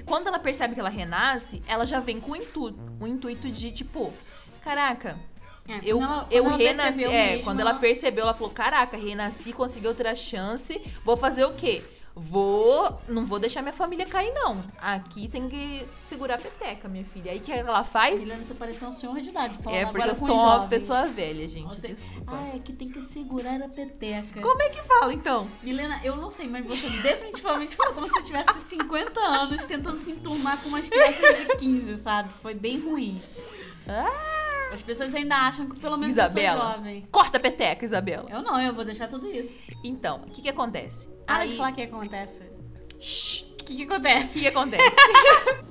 quando 0.04 0.28
ela 0.28 0.38
percebe 0.38 0.74
que 0.74 0.80
ela 0.80 0.88
renasce, 0.90 1.62
ela 1.66 1.84
já 1.84 2.00
vem 2.00 2.20
com 2.20 2.32
o 2.32 2.36
intuito, 2.36 2.78
o 3.00 3.06
intuito 3.06 3.48
de 3.50 3.70
tipo, 3.72 4.12
caraca, 4.62 5.16
É, 5.68 5.80
eu, 5.84 6.00
ela- 6.02 6.26
eu 6.30 6.44
ela 6.46 6.56
renasci. 6.56 7.04
É, 7.04 7.30
mesmo, 7.30 7.44
quando 7.44 7.60
ela 7.60 7.74
percebeu, 7.74 8.22
ela 8.24 8.34
falou, 8.34 8.50
caraca, 8.52 8.96
renasci, 8.96 9.52
consegui 9.52 9.86
outra 9.86 10.14
chance, 10.16 10.80
vou 11.04 11.16
fazer 11.16 11.44
o 11.44 11.54
quê? 11.54 11.82
Vou. 12.12 13.00
Não 13.08 13.24
vou 13.24 13.38
deixar 13.38 13.62
minha 13.62 13.72
família 13.72 14.04
cair, 14.04 14.32
não. 14.34 14.62
Aqui 14.80 15.28
tem 15.28 15.48
que 15.48 15.86
segurar 16.00 16.34
a 16.34 16.38
peteca, 16.38 16.88
minha 16.88 17.04
filha. 17.04 17.30
Aí 17.30 17.38
o 17.38 17.40
que 17.40 17.52
ela 17.52 17.84
faz? 17.84 18.24
Milena, 18.24 18.42
você 18.44 18.52
pareceu 18.54 18.88
um 18.88 18.92
senhor 18.92 19.20
de 19.20 19.28
idade. 19.30 19.54
É 19.70 19.86
porque 19.86 20.08
eu 20.08 20.14
sou 20.16 20.34
uma 20.34 20.66
pessoa 20.66 21.06
velha, 21.06 21.46
gente. 21.48 21.68
Você- 21.68 21.94
Desculpa. 21.94 22.32
Ah, 22.34 22.56
é 22.56 22.58
que 22.58 22.72
tem 22.72 22.90
que 22.90 23.00
segurar 23.00 23.62
a 23.62 23.68
peteca. 23.68 24.40
Como 24.42 24.60
é 24.60 24.68
que 24.70 24.82
fala, 24.82 25.14
então? 25.14 25.46
Milena, 25.62 26.00
eu 26.02 26.16
não 26.16 26.30
sei, 26.30 26.48
mas 26.48 26.66
você 26.66 26.90
definitivamente 26.90 27.76
falou 27.76 27.94
como 27.94 28.06
se 28.08 28.12
você 28.12 28.22
tivesse 28.24 28.58
50 28.68 29.20
anos 29.20 29.64
tentando 29.64 29.98
se 30.00 30.10
enturmar 30.10 30.60
com 30.60 30.68
umas 30.68 30.88
crianças 30.88 31.38
de 31.38 31.46
15, 31.58 31.96
sabe? 31.98 32.30
Foi 32.42 32.54
bem 32.54 32.80
ruim. 32.80 33.22
As 34.72 34.80
pessoas 34.82 35.14
ainda 35.14 35.34
acham 35.36 35.68
que 35.68 35.78
pelo 35.80 35.96
menos 35.96 36.16
eu 36.16 36.24
Isabela. 36.24 36.60
sou 36.62 36.72
jovem. 36.74 37.08
Corta 37.10 37.38
a 37.38 37.40
peteca, 37.40 37.84
Isabela. 37.84 38.30
Eu 38.30 38.40
não, 38.42 38.60
eu 38.60 38.72
vou 38.74 38.84
deixar 38.84 39.08
tudo 39.08 39.26
isso. 39.30 39.52
Então, 39.84 40.22
o 40.26 40.30
que 40.30 40.42
que 40.42 40.48
acontece? 40.48 41.08
Para 41.26 41.38
Aí- 41.38 41.50
de 41.50 41.56
falar 41.56 41.72
o 41.72 41.74
que 41.74 41.82
acontece. 41.82 42.44
Shhh, 43.00 43.44
O 43.60 43.64
que, 43.64 43.76
que 43.76 43.82
O 43.84 43.86
acontece? 43.86 44.32
que 44.32 44.40
que 44.40 44.46
acontece? 44.48 44.82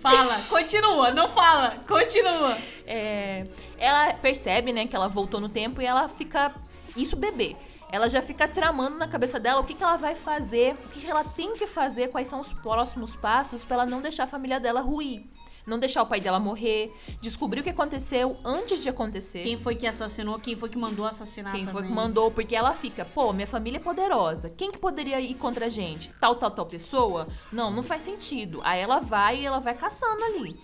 Fala, 0.00 0.40
continua, 0.48 1.12
não 1.12 1.28
fala, 1.30 1.76
continua. 1.86 2.58
É, 2.86 3.44
ela 3.78 4.12
percebe, 4.14 4.72
né, 4.72 4.86
que 4.86 4.96
ela 4.96 5.06
voltou 5.08 5.40
no 5.40 5.48
tempo 5.48 5.80
e 5.80 5.86
ela 5.86 6.08
fica. 6.08 6.52
Isso 6.96 7.14
bebê. 7.16 7.54
Ela 7.90 8.08
já 8.08 8.20
fica 8.20 8.48
tramando 8.48 8.96
na 8.98 9.06
cabeça 9.06 9.38
dela 9.38 9.60
o 9.60 9.64
que, 9.64 9.74
que 9.74 9.82
ela 9.82 9.96
vai 9.96 10.14
fazer, 10.16 10.74
o 10.86 10.88
que, 10.88 11.00
que 11.00 11.10
ela 11.10 11.22
tem 11.24 11.52
que 11.52 11.66
fazer, 11.66 12.08
quais 12.08 12.26
são 12.26 12.40
os 12.40 12.52
próximos 12.52 13.14
passos 13.14 13.62
pra 13.62 13.74
ela 13.76 13.86
não 13.86 14.00
deixar 14.00 14.24
a 14.24 14.26
família 14.26 14.58
dela 14.58 14.80
ruir. 14.80 15.22
Não 15.66 15.78
deixar 15.78 16.02
o 16.02 16.06
pai 16.06 16.20
dela 16.20 16.40
morrer, 16.40 16.92
descobrir 17.20 17.60
o 17.60 17.62
que 17.62 17.70
aconteceu 17.70 18.36
antes 18.44 18.82
de 18.82 18.88
acontecer. 18.88 19.42
Quem 19.44 19.58
foi 19.58 19.76
que 19.76 19.86
assassinou? 19.86 20.38
Quem 20.38 20.56
foi 20.56 20.68
que 20.68 20.76
mandou 20.76 21.06
assassinar 21.06 21.52
Quem 21.52 21.64
foi 21.64 21.74
também? 21.74 21.88
que 21.88 21.92
mandou? 21.92 22.30
Porque 22.30 22.56
ela 22.56 22.74
fica, 22.74 23.04
pô, 23.04 23.32
minha 23.32 23.46
família 23.46 23.78
é 23.78 23.80
poderosa. 23.80 24.50
Quem 24.50 24.72
que 24.72 24.78
poderia 24.78 25.20
ir 25.20 25.34
contra 25.36 25.66
a 25.66 25.68
gente? 25.68 26.10
Tal, 26.20 26.34
tal, 26.34 26.50
tal 26.50 26.66
pessoa? 26.66 27.28
Não, 27.52 27.70
não 27.70 27.82
faz 27.82 28.02
sentido. 28.02 28.60
Aí 28.64 28.80
ela 28.80 28.98
vai 28.98 29.40
e 29.40 29.46
ela 29.46 29.60
vai 29.60 29.74
caçando 29.74 30.24
ali. 30.24 30.58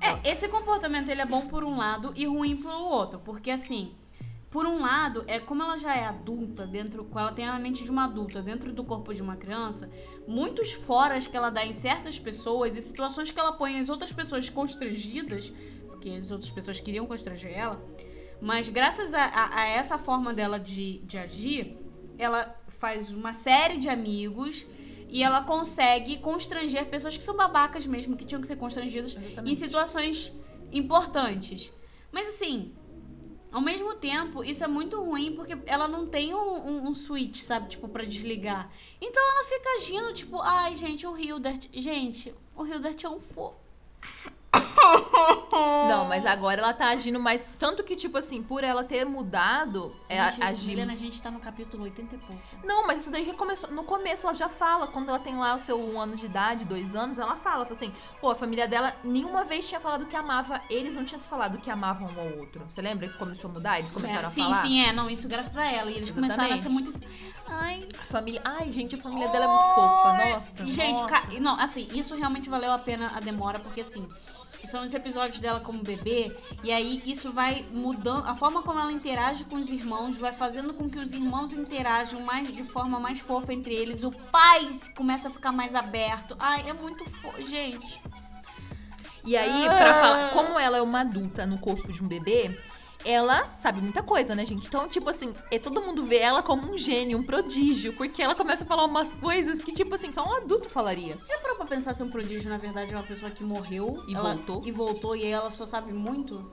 É, 0.00 0.30
esse 0.30 0.48
comportamento 0.48 1.10
ele 1.10 1.20
é 1.20 1.26
bom 1.26 1.46
por 1.46 1.62
um 1.62 1.76
lado 1.76 2.12
e 2.16 2.24
ruim 2.26 2.56
por 2.56 2.72
outro, 2.72 3.20
porque 3.20 3.50
assim, 3.50 3.94
por 4.50 4.66
um 4.66 4.80
lado, 4.80 5.22
é 5.28 5.38
como 5.38 5.62
ela 5.62 5.78
já 5.78 5.94
é 5.96 6.04
adulta 6.04 6.66
dentro, 6.66 7.06
ela 7.14 7.32
tem 7.32 7.46
a 7.46 7.58
mente 7.58 7.84
de 7.84 7.90
uma 7.90 8.04
adulta 8.06 8.42
dentro 8.42 8.72
do 8.72 8.82
corpo 8.82 9.14
de 9.14 9.22
uma 9.22 9.36
criança, 9.36 9.88
muitos 10.26 10.72
foras 10.72 11.26
que 11.26 11.36
ela 11.36 11.50
dá 11.50 11.64
em 11.64 11.72
certas 11.72 12.18
pessoas 12.18 12.76
e 12.76 12.82
situações 12.82 13.30
que 13.30 13.38
ela 13.38 13.52
põe 13.52 13.78
as 13.78 13.88
outras 13.88 14.12
pessoas 14.12 14.50
constrangidas, 14.50 15.52
porque 15.86 16.10
as 16.10 16.30
outras 16.32 16.50
pessoas 16.50 16.80
queriam 16.80 17.06
constranger 17.06 17.52
ela, 17.56 17.80
mas 18.40 18.68
graças 18.68 19.14
a, 19.14 19.24
a- 19.24 19.60
a 19.60 19.68
essa 19.68 19.96
forma 19.98 20.34
dela 20.34 20.58
de, 20.58 20.98
de 21.00 21.16
agir, 21.16 21.76
ela 22.18 22.52
faz 22.68 23.08
uma 23.10 23.32
série 23.32 23.76
de 23.78 23.88
amigos 23.88 24.66
e 25.08 25.22
ela 25.22 25.42
consegue 25.42 26.18
constranger 26.18 26.86
pessoas 26.86 27.16
que 27.16 27.22
são 27.24 27.36
babacas 27.36 27.86
mesmo, 27.86 28.16
que 28.16 28.24
tinham 28.24 28.40
que 28.40 28.46
ser 28.48 28.56
constrangidas 28.56 29.14
em 29.46 29.54
situações 29.54 30.32
importantes. 30.72 31.70
Mas 32.12 32.28
assim, 32.28 32.72
ao 33.52 33.60
mesmo 33.60 33.94
tempo, 33.96 34.44
isso 34.44 34.62
é 34.62 34.68
muito 34.68 35.02
ruim 35.02 35.34
porque 35.34 35.56
ela 35.66 35.88
não 35.88 36.06
tem 36.06 36.34
um, 36.34 36.38
um, 36.38 36.88
um 36.88 36.94
switch, 36.94 37.42
sabe? 37.42 37.70
Tipo, 37.70 37.88
pra 37.88 38.04
desligar. 38.04 38.70
Então 39.00 39.22
ela 39.22 39.44
fica 39.44 39.68
agindo, 39.70 40.14
tipo, 40.14 40.40
ai, 40.40 40.76
gente, 40.76 41.06
o 41.06 41.16
Hildert. 41.16 41.68
Gente, 41.72 42.34
o 42.54 42.64
Hildert 42.64 43.04
é 43.04 43.08
um 43.08 43.20
fofo. 43.20 43.58
Não, 45.88 46.04
mas 46.06 46.24
agora 46.26 46.60
ela 46.60 46.72
tá 46.72 46.88
agindo 46.88 47.18
mais. 47.20 47.44
Tanto 47.58 47.82
que, 47.82 47.96
tipo 47.96 48.16
assim, 48.18 48.42
por 48.42 48.62
ela 48.64 48.84
ter 48.84 49.04
mudado, 49.04 49.94
é 50.08 50.30
Gente, 50.30 50.42
agir. 50.42 50.68
Milena, 50.70 50.92
a 50.92 50.96
gente 50.96 51.20
tá 51.20 51.30
no 51.30 51.40
capítulo 51.40 51.84
80 51.84 52.14
e 52.14 52.18
pouco. 52.18 52.42
Não, 52.64 52.86
mas 52.86 53.00
isso 53.00 53.10
daí 53.10 53.24
já 53.24 53.34
começou. 53.34 53.70
No 53.70 53.84
começo 53.84 54.26
ela 54.26 54.34
já 54.34 54.48
fala, 54.48 54.86
quando 54.86 55.08
ela 55.08 55.18
tem 55.18 55.36
lá 55.36 55.54
o 55.54 55.60
seu 55.60 55.78
um 55.80 56.00
ano 56.00 56.16
de 56.16 56.26
idade, 56.26 56.64
dois 56.64 56.94
anos, 56.94 57.18
ela 57.18 57.36
fala, 57.36 57.64
fala 57.64 57.72
assim, 57.72 57.92
pô, 58.20 58.30
a 58.30 58.34
família 58.34 58.66
dela 58.68 58.94
nenhuma 59.04 59.44
vez 59.44 59.68
tinha 59.68 59.80
falado 59.80 60.06
que 60.06 60.16
amava. 60.16 60.60
Eles 60.70 60.94
não 60.94 61.04
tinham 61.04 61.18
se 61.20 61.28
falado 61.28 61.58
que 61.58 61.70
amavam 61.70 62.08
um 62.16 62.20
ao 62.20 62.38
outro. 62.38 62.64
Você 62.68 62.80
lembra 62.80 63.08
que 63.08 63.18
começou 63.18 63.50
a 63.50 63.52
mudar? 63.54 63.78
Eles 63.78 63.90
começaram 63.90 64.22
É, 64.22 64.26
a 64.26 64.30
sim, 64.30 64.42
falar? 64.42 64.62
sim, 64.62 64.80
é. 64.84 64.92
Não, 64.92 65.08
isso 65.10 65.28
graças 65.28 65.56
a 65.56 65.64
ela. 65.70 65.90
E 65.90 65.96
eles 65.96 66.10
começaram 66.10 66.54
a 66.54 66.58
ser 66.58 66.68
muito. 66.68 66.92
Ai, 67.48 67.86
família. 68.10 68.40
Ai, 68.44 68.70
gente, 68.70 68.94
a 68.94 68.98
família 68.98 69.28
dela 69.28 69.44
é 69.44 69.48
muito 69.48 69.74
fofa. 69.74 70.12
Nossa. 70.30 70.66
Gente, 70.66 71.00
nossa. 71.00 71.08
ca- 71.08 71.40
não, 71.40 71.58
assim, 71.60 71.88
isso 71.92 72.14
realmente 72.14 72.48
valeu 72.48 72.72
a 72.72 72.78
pena 72.78 73.10
a 73.14 73.20
demora, 73.20 73.58
porque 73.58 73.80
assim, 73.80 74.06
são 74.66 74.84
os 74.84 74.92
episódios 74.94 75.38
dela 75.38 75.60
como 75.60 75.82
bebê, 75.82 76.34
e 76.62 76.72
aí 76.72 77.02
isso 77.06 77.32
vai 77.32 77.66
mudando, 77.72 78.26
a 78.26 78.34
forma 78.34 78.62
como 78.62 78.78
ela 78.78 78.92
interage 78.92 79.44
com 79.44 79.56
os 79.56 79.68
irmãos 79.68 80.16
vai 80.16 80.32
fazendo 80.32 80.74
com 80.74 80.88
que 80.88 80.98
os 80.98 81.12
irmãos 81.12 81.52
interajam 81.52 82.20
mais 82.20 82.54
de 82.54 82.62
forma 82.64 82.98
mais 82.98 83.18
fofa 83.20 83.52
entre 83.52 83.74
eles. 83.74 84.02
O 84.02 84.10
pai 84.10 84.68
começa 84.96 85.28
a 85.28 85.30
ficar 85.30 85.52
mais 85.52 85.74
aberto. 85.74 86.36
Ai, 86.38 86.68
é 86.68 86.72
muito 86.72 87.04
fofo, 87.04 87.42
gente. 87.42 88.00
E 89.24 89.36
aí, 89.36 89.64
pra 89.64 90.00
falar, 90.00 90.30
como 90.30 90.58
ela 90.58 90.78
é 90.78 90.82
uma 90.82 91.00
adulta 91.00 91.46
no 91.46 91.58
corpo 91.58 91.92
de 91.92 92.02
um 92.02 92.08
bebê, 92.08 92.58
ela 93.04 93.52
sabe 93.54 93.80
muita 93.80 94.02
coisa, 94.02 94.34
né, 94.34 94.44
gente? 94.44 94.66
Então, 94.66 94.88
tipo 94.88 95.08
assim, 95.08 95.34
é, 95.50 95.58
todo 95.58 95.80
mundo 95.80 96.02
vê 96.02 96.18
ela 96.18 96.42
como 96.42 96.72
um 96.72 96.76
gênio, 96.78 97.18
um 97.18 97.22
prodígio, 97.22 97.94
porque 97.94 98.22
ela 98.22 98.34
começa 98.34 98.64
a 98.64 98.66
falar 98.66 98.84
umas 98.84 99.12
coisas 99.14 99.62
que, 99.62 99.72
tipo 99.72 99.94
assim, 99.94 100.12
só 100.12 100.24
um 100.26 100.34
adulto 100.36 100.68
falaria. 100.68 101.16
Já 101.28 101.38
parou 101.38 101.56
pra 101.56 101.66
pensar 101.66 101.94
se 101.94 102.02
um 102.02 102.08
prodígio, 102.10 102.48
na 102.50 102.58
verdade, 102.58 102.92
é 102.92 102.96
uma 102.96 103.02
pessoa 103.06 103.30
que 103.30 103.42
morreu 103.44 103.94
E 104.08 104.14
ela- 104.14 104.34
voltou? 104.34 104.62
E 104.66 104.70
voltou, 104.72 105.16
e 105.16 105.24
aí 105.24 105.30
ela 105.32 105.50
só 105.50 105.64
sabe 105.66 105.92
muito? 105.92 106.44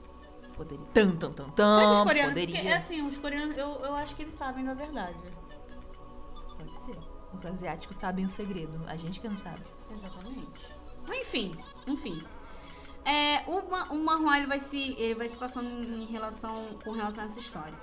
Poderia. 0.56 0.86
Tan, 0.94 1.12
tan, 1.12 1.32
tan, 1.34 1.44
Sabe 1.46 1.56
tan. 1.56 1.92
os 1.94 2.02
coreanos? 2.02 2.34
Porque, 2.34 2.48
poderia. 2.48 2.72
é 2.72 2.78
assim, 2.78 3.02
os 3.02 3.18
coreanos, 3.18 3.58
eu, 3.58 3.68
eu 3.68 3.96
acho 3.96 4.16
que 4.16 4.24
eles 4.24 4.34
sabem 4.34 4.66
da 4.66 4.74
verdade. 4.74 5.18
Pode 6.58 6.80
ser. 6.80 6.98
Os 7.34 7.46
asiáticos 7.46 7.98
sabem 7.98 8.26
o 8.26 8.30
segredo, 8.30 8.82
a 8.88 8.96
gente 8.96 9.20
que 9.20 9.28
não 9.30 9.38
sabe. 9.38 9.62
Exatamente. 9.92 10.48
Enfim, 11.14 11.52
enfim. 11.86 12.20
É, 13.08 13.42
o, 13.48 13.60
o 13.96 14.36
ele 14.36 14.48
vai 14.48 14.60
se 14.60 14.94
ele 15.00 15.16
vai 15.16 15.30
se 15.30 15.38
passando 15.38 15.70
em 15.70 16.06
relação 16.06 16.78
com 16.84 16.92
relação 16.92 17.24
a 17.24 17.28
essa 17.28 17.40
história. 17.40 17.74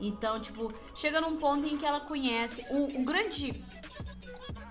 Então, 0.00 0.40
tipo, 0.40 0.74
chega 0.96 1.20
num 1.20 1.36
ponto 1.36 1.64
em 1.64 1.78
que 1.78 1.86
ela 1.86 2.00
conhece 2.00 2.66
o, 2.68 3.00
o 3.00 3.04
grande 3.04 3.64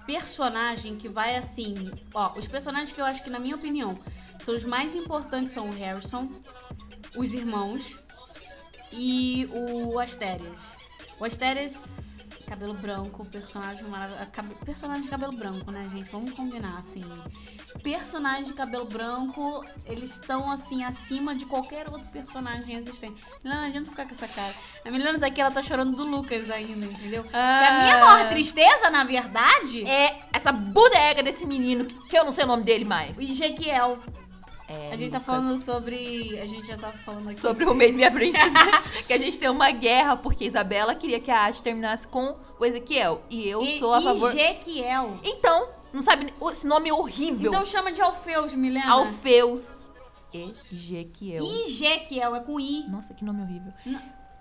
personagem 0.05 0.97
que 0.97 1.07
vai 1.07 1.37
assim. 1.37 1.73
Ó, 2.13 2.37
os 2.37 2.45
personagens 2.45 2.91
que 2.91 2.99
eu 2.99 3.05
acho 3.05 3.23
que, 3.23 3.29
na 3.29 3.39
minha 3.39 3.55
opinião, 3.55 3.97
são 4.43 4.53
os 4.57 4.65
mais 4.65 4.97
importantes 4.97 5.53
são 5.53 5.69
o 5.69 5.73
Harrison, 5.73 6.25
os 7.15 7.33
irmãos 7.33 7.97
e 8.91 9.49
o 9.53 9.97
Asterias. 9.97 10.59
O 11.17 11.23
Asterias, 11.23 11.85
cabelo 12.51 12.73
branco, 12.73 13.25
personagem 13.25 13.83
maravilhoso. 13.85 14.25
Personagem 14.65 15.03
de 15.03 15.09
cabelo 15.09 15.31
branco, 15.31 15.71
né, 15.71 15.89
gente? 15.95 16.11
Vamos 16.11 16.33
combinar, 16.33 16.79
assim. 16.79 17.01
Personagens 17.81 18.47
de 18.47 18.53
cabelo 18.53 18.83
branco, 18.83 19.65
eles 19.85 20.11
estão, 20.11 20.51
assim, 20.51 20.83
acima 20.83 21.33
de 21.33 21.45
qualquer 21.45 21.87
outro 21.87 22.11
personagem 22.11 22.75
existente. 22.75 23.23
Não, 23.43 23.55
não 23.55 23.67
adianta 23.67 23.89
ficar 23.89 24.05
com 24.05 24.13
essa 24.13 24.27
cara. 24.27 24.53
A 24.85 24.91
Milena 24.91 25.17
daqui, 25.17 25.39
ela 25.39 25.49
tá 25.49 25.61
chorando 25.61 25.95
do 25.95 26.03
Lucas 26.03 26.49
ainda, 26.49 26.85
entendeu? 26.85 27.23
Porque 27.23 27.37
a 27.37 27.83
minha 27.83 28.05
maior 28.05 28.29
tristeza, 28.29 28.89
na 28.89 29.05
verdade, 29.05 29.87
É 29.87 30.19
essa 30.33 30.51
bodega 30.51 31.23
desse 31.23 31.45
menino, 31.45 31.85
que 31.85 32.17
eu 32.17 32.25
não 32.25 32.33
sei 32.33 32.43
o 32.43 32.47
nome 32.47 32.63
dele 32.63 32.83
mais. 32.83 33.17
o 33.17 33.21
Ezequiel. 33.21 33.97
É, 34.71 34.93
A 34.93 34.95
gente 34.95 35.11
tá 35.11 35.17
Lucas. 35.17 35.25
falando 35.35 35.63
sobre. 35.65 36.39
A 36.39 36.47
gente 36.47 36.67
já 36.67 36.77
tá 36.77 36.91
falando 36.91 37.29
aqui. 37.29 37.39
Sobre 37.39 37.65
o 37.65 37.73
Made 37.73 37.93
Me 37.93 38.03
a 38.03 38.11
Princess, 38.11 38.53
que 39.05 39.13
a 39.13 39.17
gente 39.17 39.37
tem 39.39 39.49
uma 39.49 39.71
guerra, 39.71 40.15
porque 40.17 40.45
Isabela 40.45 40.95
queria 40.95 41.19
que 41.19 41.29
a 41.31 41.39
arte 41.41 41.61
terminasse 41.61 42.07
com 42.07 42.35
o 42.59 42.65
Ezequiel. 42.65 43.21
E 43.29 43.47
eu 43.47 43.61
E- 43.63 43.79
sou 43.79 43.93
a 43.93 44.01
favor. 44.01 44.29
Ezequiel. 44.29 45.19
Então, 45.23 45.69
não 45.91 46.01
sabe 46.01 46.33
esse 46.51 46.65
nome 46.65 46.91
horrível. 46.91 47.51
Então 47.51 47.65
chama 47.65 47.91
de 47.91 48.01
Alfeus, 48.01 48.53
Milena. 48.53 48.91
Alfeus. 48.91 49.75
Ezequiel. 50.71 51.43
Ezequiel, 51.65 52.35
é 52.35 52.39
com 52.41 52.59
I. 52.59 52.87
Nossa, 52.87 53.13
que 53.13 53.23
nome 53.25 53.41
horrível. 53.41 53.73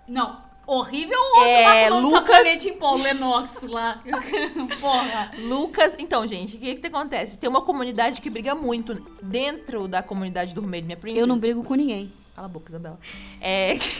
Não. 0.07 0.50
Horrível 0.67 1.17
ou 1.19 1.35
outro 1.39 1.49
É, 1.49 1.89
lá 1.89 1.99
Lucas- 1.99 2.27
sabonete 2.37 2.69
em 2.69 2.73
pó, 2.73 2.95
Lenox 2.95 3.61
lá. 3.63 4.01
Porra. 4.79 5.31
Lucas, 5.39 5.95
então, 5.99 6.25
gente, 6.27 6.55
o 6.55 6.59
que 6.59 6.75
que 6.75 6.87
acontece? 6.87 7.37
Tem 7.37 7.49
uma 7.49 7.61
comunidade 7.61 8.21
que 8.21 8.29
briga 8.29 8.53
muito 8.55 8.93
dentro 9.21 9.87
da 9.87 10.01
comunidade 10.03 10.53
do 10.53 10.61
Made 10.61 10.83
Me 10.83 10.93
a 10.93 10.97
Princess. 10.97 11.19
Eu 11.21 11.27
não 11.27 11.37
brigo 11.39 11.63
com 11.63 11.73
ninguém. 11.75 12.11
Cala 12.35 12.47
a 12.47 12.49
boca, 12.49 12.69
Isabela. 12.69 12.99
É. 13.41 13.77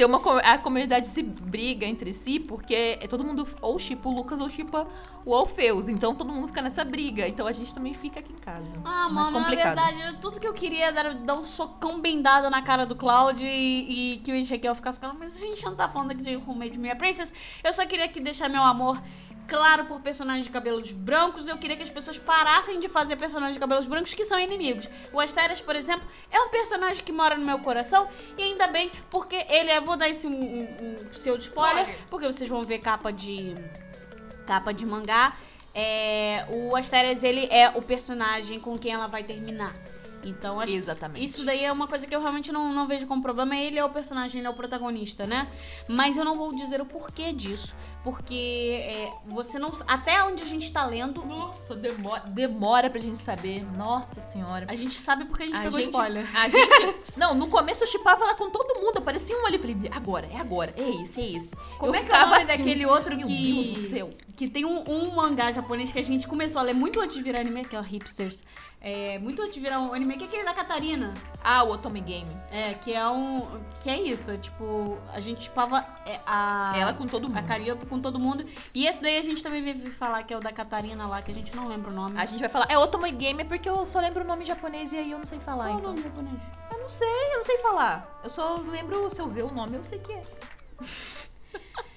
Tem 0.00 0.06
uma. 0.06 0.40
A 0.40 0.56
comunidade 0.56 1.08
se 1.08 1.22
briga 1.22 1.84
entre 1.84 2.10
si 2.10 2.40
porque 2.40 2.96
é 2.98 3.06
todo 3.06 3.22
mundo 3.22 3.46
ou 3.60 3.78
chipa 3.78 4.08
o 4.08 4.14
Lucas 4.14 4.40
ou 4.40 4.48
chipa 4.48 4.88
o 5.26 5.34
Alfeus. 5.34 5.90
Então 5.90 6.14
todo 6.14 6.32
mundo 6.32 6.48
fica 6.48 6.62
nessa 6.62 6.82
briga. 6.82 7.28
Então 7.28 7.46
a 7.46 7.52
gente 7.52 7.74
também 7.74 7.92
fica 7.92 8.20
aqui 8.20 8.32
em 8.32 8.38
casa. 8.38 8.72
Ah, 8.82 9.10
Mais 9.10 9.28
mano, 9.28 9.30
na 9.32 9.44
complicado. 9.44 9.74
verdade, 9.74 10.18
tudo 10.22 10.40
que 10.40 10.48
eu 10.48 10.54
queria 10.54 10.86
era 10.86 11.12
dar 11.12 11.34
um 11.34 11.44
socão 11.44 12.00
bem 12.00 12.22
dado 12.22 12.48
na 12.48 12.62
cara 12.62 12.86
do 12.86 12.96
Cloud 12.96 13.44
e, 13.44 14.14
e 14.14 14.16
que 14.20 14.32
o 14.32 14.36
Ezequiel 14.36 14.74
ficasse 14.74 14.98
ela. 15.04 15.12
Mas 15.12 15.36
a 15.36 15.40
gente 15.40 15.62
não 15.62 15.76
tá 15.76 15.86
falando 15.86 16.12
aqui 16.12 16.22
de 16.22 16.34
Homemade 16.34 16.78
Minha 16.78 16.96
Princess. 16.96 17.30
Eu 17.62 17.70
só 17.74 17.84
queria 17.84 18.06
aqui 18.06 18.20
deixar 18.20 18.48
meu 18.48 18.62
amor 18.62 18.98
claro 19.50 19.84
por 19.86 20.00
personagens 20.00 20.46
de 20.46 20.52
cabelos 20.52 20.92
brancos. 20.92 21.48
Eu 21.48 21.58
queria 21.58 21.76
que 21.76 21.82
as 21.82 21.90
pessoas 21.90 22.16
parassem 22.16 22.78
de 22.78 22.88
fazer 22.88 23.16
personagens 23.16 23.56
de 23.56 23.60
cabelos 23.60 23.86
brancos 23.86 24.14
que 24.14 24.24
são 24.24 24.38
inimigos. 24.38 24.88
O 25.12 25.18
Asterias, 25.18 25.60
por 25.60 25.74
exemplo, 25.74 26.06
é 26.30 26.40
um 26.40 26.48
personagem 26.48 27.04
que 27.04 27.10
mora 27.10 27.36
no 27.36 27.44
meu 27.44 27.58
coração. 27.58 28.08
E 28.38 28.42
ainda 28.42 28.68
bem, 28.68 28.92
porque 29.10 29.34
ele 29.48 29.70
é. 29.70 29.80
Vou 29.80 29.96
dar 29.96 30.08
esse 30.08 30.26
um, 30.26 30.30
um, 30.30 31.02
um 31.02 31.08
pseudo 31.08 31.42
spoiler, 31.42 31.98
porque 32.08 32.26
vocês 32.26 32.48
vão 32.48 32.62
ver 32.62 32.78
capa 32.78 33.12
de. 33.12 33.56
capa 34.46 34.72
de 34.72 34.86
mangá. 34.86 35.34
É, 35.74 36.46
o 36.48 36.76
Asterias, 36.76 37.22
ele 37.24 37.46
é 37.46 37.70
o 37.70 37.82
personagem 37.82 38.60
com 38.60 38.78
quem 38.78 38.92
ela 38.92 39.08
vai 39.08 39.24
terminar. 39.24 39.74
Então, 40.22 40.60
acho 40.60 40.74
Exatamente. 40.74 41.24
isso 41.24 41.44
daí 41.44 41.64
é 41.64 41.72
uma 41.72 41.86
coisa 41.86 42.06
que 42.06 42.14
eu 42.14 42.20
realmente 42.20 42.52
não, 42.52 42.72
não 42.72 42.86
vejo 42.86 43.06
como 43.06 43.22
problema. 43.22 43.56
Ele 43.56 43.78
é 43.78 43.84
o 43.84 43.90
personagem, 43.90 44.40
ele 44.40 44.46
é 44.46 44.50
o 44.50 44.54
protagonista, 44.54 45.26
né? 45.26 45.48
Mas 45.88 46.16
eu 46.16 46.24
não 46.24 46.36
vou 46.36 46.54
dizer 46.54 46.80
o 46.80 46.86
porquê 46.86 47.32
disso. 47.32 47.74
Porque 48.02 48.80
é, 48.82 49.12
você 49.26 49.58
não. 49.58 49.70
Até 49.86 50.22
onde 50.24 50.42
a 50.42 50.46
gente 50.46 50.72
tá 50.72 50.86
lendo, 50.86 51.24
Nossa, 51.24 51.74
demora, 51.74 52.22
demora 52.28 52.88
pra 52.88 52.98
gente 52.98 53.18
saber. 53.18 53.62
Nossa 53.76 54.20
senhora. 54.22 54.64
a 54.68 54.74
gente 54.74 54.98
sabe 54.98 55.26
porque 55.26 55.42
a 55.42 55.46
gente 55.46 55.56
A 55.56 55.62
pegou 55.62 55.78
gente, 55.78 55.90
spoiler. 55.90 56.36
a 56.36 56.48
gente. 56.48 56.96
Não, 57.16 57.34
no 57.34 57.48
começo 57.48 57.84
eu 57.84 57.88
chipava 57.88 58.24
ela 58.24 58.34
com 58.34 58.48
todo 58.50 58.80
mundo. 58.80 58.98
Aparecia 58.98 59.36
um 59.36 59.44
ali. 59.44 59.56
Eu 59.56 59.60
falei, 59.60 59.76
agora, 59.92 60.26
é 60.32 60.36
agora. 60.38 60.74
É 60.78 61.02
esse, 61.02 61.20
é 61.20 61.32
esse. 61.36 61.50
Como 61.78 61.94
eu 61.94 62.00
é 62.00 62.04
que 62.04 62.10
é 62.10 62.16
o 62.16 62.20
nome 62.20 62.36
assim, 62.36 62.46
daquele 62.46 62.86
outro 62.86 63.16
Meu 63.16 63.26
que. 63.26 63.62
Deus 63.64 63.82
do 63.82 63.88
céu. 63.90 64.10
Que 64.34 64.48
tem 64.48 64.64
um, 64.64 64.82
um 64.88 65.14
mangá 65.14 65.52
japonês 65.52 65.92
que 65.92 65.98
a 65.98 66.04
gente 66.04 66.26
começou 66.26 66.60
a 66.60 66.62
ler 66.64 66.74
muito 66.74 66.98
antes 66.98 67.16
de 67.16 67.22
virar 67.22 67.40
anime, 67.40 67.66
que 67.66 67.76
é 67.76 67.78
o 67.78 67.82
Hipsters. 67.82 68.42
É, 68.82 69.18
muito 69.18 69.42
antes 69.42 69.54
de 69.54 69.60
virar 69.60 69.78
um 69.78 69.92
anime, 69.92 70.16
que 70.16 70.24
é 70.24 70.26
aquele 70.26 70.44
da 70.44 70.54
Catarina. 70.54 71.12
Ah, 71.44 71.62
o 71.64 71.72
Otome 71.72 72.00
Game. 72.00 72.34
É, 72.50 72.72
que 72.72 72.94
é 72.94 73.06
um. 73.06 73.46
Que 73.82 73.90
é 73.90 74.00
isso, 74.00 74.30
é, 74.30 74.38
tipo, 74.38 74.96
a 75.12 75.20
gente 75.20 75.42
chipava 75.42 75.84
é, 76.06 76.18
a. 76.24 76.72
Ela 76.74 76.94
com 76.94 77.06
todo 77.06 77.28
mundo. 77.28 77.36
A 77.36 77.42
Calliope 77.42 77.84
com 77.84 78.00
todo 78.00 78.18
mundo. 78.18 78.46
E 78.74 78.86
esse 78.86 79.02
daí 79.02 79.18
a 79.18 79.22
gente 79.22 79.42
também 79.42 79.62
veio 79.62 79.92
falar 79.92 80.22
que 80.22 80.32
é 80.32 80.36
o 80.36 80.40
da 80.40 80.50
Catarina 80.50 81.06
lá, 81.06 81.20
que 81.20 81.30
a 81.30 81.34
gente 81.34 81.54
não 81.54 81.68
lembra 81.68 81.90
o 81.90 81.94
nome. 81.94 82.18
A 82.18 82.24
gente 82.24 82.40
vai 82.40 82.48
falar. 82.48 82.66
É 82.70 82.78
Otome 82.78 83.12
Game 83.12 83.44
porque 83.44 83.68
eu 83.68 83.84
só 83.84 84.00
lembro 84.00 84.24
o 84.24 84.26
nome 84.26 84.46
japonês 84.46 84.92
e 84.92 84.96
aí 84.96 85.10
eu 85.10 85.18
não 85.18 85.26
sei 85.26 85.38
falar. 85.40 85.64
Qual 85.64 85.68
é 85.68 85.74
o 85.74 85.78
então. 85.78 85.90
nome 85.90 86.02
japonês? 86.02 86.40
Eu 86.72 86.78
não 86.78 86.88
sei, 86.88 87.34
eu 87.34 87.38
não 87.38 87.44
sei 87.44 87.58
falar. 87.58 88.20
Eu 88.24 88.30
só 88.30 88.56
lembro, 88.56 89.10
se 89.10 89.20
eu 89.20 89.28
ver 89.28 89.44
o 89.44 89.52
nome, 89.52 89.76
eu 89.76 89.84
sei 89.84 89.98
que 89.98 90.12
é. 90.12 90.22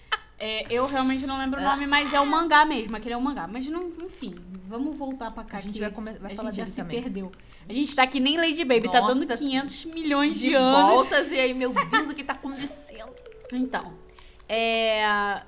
É, 0.45 0.65
eu 0.69 0.85
realmente 0.87 1.25
não 1.25 1.37
lembro 1.39 1.59
o 1.59 1.63
nome, 1.63 1.87
mas 1.87 2.11
é 2.13 2.19
o 2.19 2.25
mangá 2.25 2.65
mesmo, 2.65 2.95
aquele 2.97 3.13
é 3.13 3.17
o 3.17 3.21
mangá. 3.21 3.47
Mas 3.47 3.65
não, 3.67 3.87
enfim, 4.05 4.35
vamos 4.67 4.97
voltar 4.97 5.31
pra 5.31 5.43
cá. 5.45 5.57
A 5.57 5.61
gente 5.61 5.79
vai 5.79 5.89
come- 5.89 6.13
vai 6.13 6.33
a 6.33 6.35
falar 6.35 6.51
gente 6.51 6.57
já 6.57 6.65
se 6.65 6.75
também. 6.75 7.01
perdeu. 7.01 7.31
A 7.69 7.71
gente 7.71 7.95
tá 7.95 8.05
que 8.05 8.19
nem 8.19 8.35
Lady 8.37 8.65
Baby, 8.65 8.91
tá 8.91 8.99
Nossa, 8.99 9.13
dando 9.15 9.37
500 9.37 9.85
milhões 9.85 10.33
de, 10.37 10.49
De 10.49 10.53
anos. 10.55 10.91
voltas 10.95 11.31
e 11.31 11.39
aí, 11.39 11.53
meu 11.53 11.71
Deus, 11.73 12.09
o 12.09 12.13
que 12.13 12.23
tá 12.25 12.33
acontecendo? 12.33 13.13
Então, 13.55 13.93
é... 14.49 15.05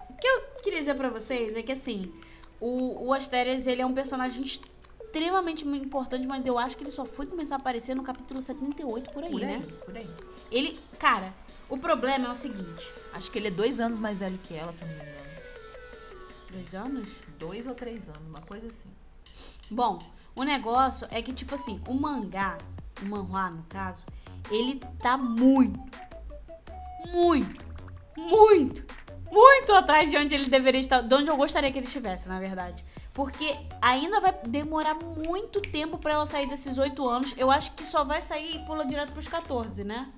o 0.09 0.13
que 0.13 0.27
eu 0.27 0.41
queria 0.63 0.79
dizer 0.79 0.95
pra 0.95 1.09
vocês 1.09 1.55
é 1.57 1.61
que, 1.63 1.71
assim, 1.71 2.11
o, 2.59 3.07
o 3.07 3.13
Asterias, 3.13 3.65
ele 3.67 3.81
é 3.81 3.85
um 3.85 3.93
personagem 3.93 4.43
extremamente 5.15 5.65
importante, 5.65 6.27
mas 6.27 6.45
eu 6.45 6.59
acho 6.59 6.75
que 6.75 6.83
ele 6.83 6.91
só 6.91 7.05
foi 7.05 7.25
começar 7.25 7.55
a 7.55 7.57
aparecer 7.57 7.95
no 7.95 8.03
capítulo 8.03 8.41
78 8.41 9.13
por 9.13 9.23
aí, 9.23 9.31
Por 9.31 9.41
aí, 9.41 9.47
né? 9.47 9.65
por 9.85 9.95
aí. 9.95 10.09
Ele, 10.51 10.77
cara, 10.99 11.33
o 11.69 11.77
problema 11.77 12.27
é 12.27 12.31
o 12.31 12.35
seguinte. 12.35 12.93
Acho 13.13 13.31
que 13.31 13.39
ele 13.39 13.47
é 13.47 13.51
dois 13.51 13.79
anos 13.79 13.97
mais 13.97 14.17
velho 14.17 14.37
que 14.39 14.53
ela, 14.53 14.73
se 14.73 14.81
eu 14.81 14.87
não 14.89 14.95
me 14.95 15.01
engano. 15.01 15.15
Dois 16.51 16.75
anos? 16.75 17.07
Dois 17.39 17.67
ou 17.67 17.73
três 17.75 18.09
anos, 18.09 18.27
uma 18.27 18.41
coisa 18.41 18.67
assim. 18.67 18.89
Bom, 19.71 19.99
o 20.35 20.43
negócio 20.43 21.07
é 21.09 21.21
que, 21.21 21.31
tipo 21.31 21.55
assim, 21.55 21.81
o 21.87 21.93
mangá, 21.93 22.57
o 23.01 23.05
manhwa, 23.05 23.49
no 23.51 23.63
caso, 23.63 24.03
ele 24.51 24.81
tá 24.99 25.17
muito, 25.17 25.79
muito, 27.09 27.65
muito, 28.17 28.83
muito 29.31 29.73
atrás 29.73 30.11
de 30.11 30.17
onde 30.17 30.35
ele 30.35 30.49
deveria 30.49 30.81
estar, 30.81 31.01
de 31.01 31.15
onde 31.15 31.29
eu 31.29 31.37
gostaria 31.37 31.71
que 31.71 31.77
ele 31.79 31.87
estivesse, 31.87 32.27
na 32.27 32.37
verdade. 32.37 32.83
Porque 33.15 33.55
ainda 33.81 34.19
vai 34.19 34.37
demorar 34.45 34.95
muito 35.25 35.61
tempo 35.61 35.97
pra 35.97 36.11
ela 36.11 36.27
sair 36.27 36.47
desses 36.47 36.77
oito 36.77 37.07
anos. 37.07 37.33
Eu 37.37 37.49
acho 37.49 37.71
que 37.71 37.85
só 37.85 38.03
vai 38.03 38.21
sair 38.21 38.57
e 38.57 38.65
pula 38.65 38.85
direto 38.85 39.13
pros 39.13 39.27
14, 39.27 39.85
né? 39.85 40.11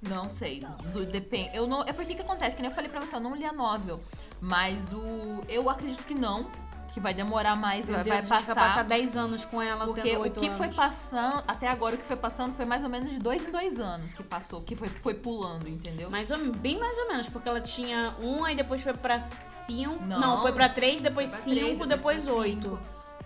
Não 0.00 0.30
sei, 0.30 0.62
depende. 1.10 1.50
Eu 1.52 1.66
não, 1.66 1.82
é 1.82 1.92
porque 1.92 2.14
que 2.14 2.22
acontece, 2.22 2.54
que 2.54 2.62
nem 2.62 2.70
eu 2.70 2.74
falei 2.74 2.88
pra 2.88 3.00
você, 3.00 3.16
eu 3.16 3.20
não 3.20 3.34
li 3.34 3.44
a 3.44 3.52
novel, 3.52 4.00
mas 4.40 4.92
o 4.92 5.40
eu 5.48 5.68
acredito 5.68 6.04
que 6.04 6.14
não, 6.14 6.48
que 6.96 7.00
vai 7.00 7.12
demorar 7.12 7.54
mais, 7.54 7.84
Meu 7.84 7.96
vai, 7.96 8.04
Deus, 8.04 8.26
vai 8.26 8.38
passar. 8.38 8.54
vai 8.54 8.68
passar 8.68 8.82
10 8.84 9.16
anos 9.18 9.44
com 9.44 9.60
ela 9.60 9.84
Porque 9.84 10.16
o 10.16 10.20
8 10.22 10.40
que 10.40 10.46
anos. 10.46 10.56
foi 10.56 10.68
passando, 10.68 11.44
até 11.46 11.68
agora 11.68 11.94
o 11.94 11.98
que 11.98 12.04
foi 12.06 12.16
passando 12.16 12.54
foi 12.56 12.64
mais 12.64 12.82
ou 12.84 12.88
menos 12.88 13.10
de 13.10 13.18
dois 13.18 13.46
em 13.46 13.50
dois 13.50 13.78
anos 13.78 14.12
que 14.12 14.22
passou, 14.22 14.62
que 14.62 14.74
foi, 14.74 14.88
foi 14.88 15.12
pulando, 15.12 15.68
entendeu? 15.68 16.08
Mais 16.08 16.30
ou, 16.30 16.38
bem 16.54 16.78
mais 16.78 16.96
ou 16.96 17.08
menos, 17.08 17.28
porque 17.28 17.46
ela 17.50 17.60
tinha 17.60 18.14
um, 18.22 18.46
aí 18.46 18.56
depois 18.56 18.80
foi 18.80 18.94
pra 18.94 19.22
cinco. 19.66 20.06
Não, 20.08 20.18
Não. 20.20 20.40
foi 20.40 20.52
pra 20.52 20.70
três, 20.70 21.02
depois 21.02 21.30
três, 21.42 21.72
cinco, 21.72 21.86
depois 21.86 22.26
oito. 22.30 22.78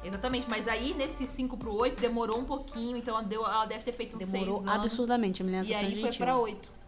Exatamente, 0.03 0.51
mas 0.51 0.67
aí 0.67 0.93
nesse 0.95 1.25
5 1.27 1.57
pro 1.57 1.73
8 1.75 2.01
demorou 2.01 2.39
um 2.41 2.45
pouquinho, 2.45 2.97
então 2.97 3.15
ela, 3.15 3.23
deu, 3.23 3.47
ela 3.47 3.67
deve 3.67 3.85
ter 3.85 3.93
feito 3.93 4.17
uns 4.17 4.29
Demorou 4.31 4.61
6 4.63 4.67
anos. 4.69 4.85
absurdamente, 4.87 5.43
a 5.43 5.45
menina 5.45 5.65
E 5.65 5.71
tá 5.73 5.79
aí 5.79 6.01
foi 6.01 6.13
pra 6.15 6.37
8. 6.37 6.81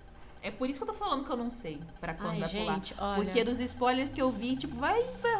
É 0.44 0.50
por 0.50 0.68
isso 0.68 0.80
que 0.80 0.82
eu 0.82 0.92
tô 0.92 0.98
falando 0.98 1.24
que 1.24 1.30
eu 1.30 1.36
não 1.36 1.50
sei 1.52 1.78
pra 2.00 2.14
quando 2.14 2.30
Ai, 2.32 2.40
vai 2.40 2.48
pular. 2.48 2.74
gente, 2.74 2.94
olha. 2.98 3.14
Porque 3.22 3.44
dos 3.44 3.60
spoilers 3.60 4.10
que 4.10 4.20
eu 4.20 4.28
vi, 4.32 4.56
tipo, 4.56 4.74
vai, 4.74 5.00
vai 5.22 5.36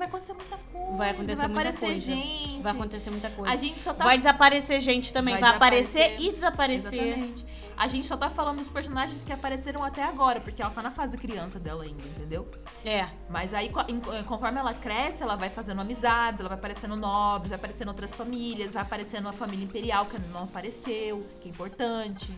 vai 0.00 0.08
acontecer 0.08 0.32
muita 0.32 0.56
coisa. 0.56 0.96
Vai 0.96 1.10
acontecer 1.10 1.36
vai 1.36 1.46
muita 1.46 1.60
aparecer 1.60 1.86
coisa. 1.86 2.00
gente. 2.00 2.62
Vai 2.62 2.72
acontecer 2.72 3.10
muita 3.10 3.30
coisa. 3.30 3.52
A 3.52 3.56
gente 3.56 3.80
só 3.80 3.92
tá 3.92 4.04
Vai 4.04 4.16
desaparecer 4.16 4.80
gente 4.80 5.12
também. 5.12 5.34
Vai, 5.34 5.42
Vai 5.42 5.56
aparecer 5.56 6.20
e 6.20 6.32
desaparecer. 6.32 6.94
Exatamente. 6.94 7.46
A 7.80 7.88
gente 7.88 8.06
só 8.06 8.14
tá 8.14 8.28
falando 8.28 8.58
dos 8.58 8.68
personagens 8.68 9.24
que 9.24 9.32
apareceram 9.32 9.82
até 9.82 10.02
agora, 10.02 10.38
porque 10.38 10.60
ela 10.60 10.70
tá 10.70 10.82
na 10.82 10.90
fase 10.90 11.16
criança 11.16 11.58
dela 11.58 11.84
ainda, 11.84 12.02
entendeu? 12.08 12.46
É. 12.84 13.08
Mas 13.30 13.54
aí, 13.54 13.72
em- 13.88 14.22
conforme 14.24 14.58
ela 14.58 14.74
cresce, 14.74 15.22
ela 15.22 15.34
vai 15.34 15.48
fazendo 15.48 15.80
amizades, 15.80 16.40
ela 16.40 16.50
vai 16.50 16.58
aparecendo 16.58 16.94
nobres, 16.94 17.48
vai 17.48 17.58
aparecendo 17.58 17.88
outras 17.88 18.12
famílias, 18.12 18.70
vai 18.70 18.82
aparecendo 18.82 19.28
a 19.30 19.32
família 19.32 19.64
imperial, 19.64 20.04
que 20.04 20.18
não 20.30 20.44
apareceu, 20.44 21.26
que 21.40 21.48
é 21.48 21.52
importante. 21.52 22.30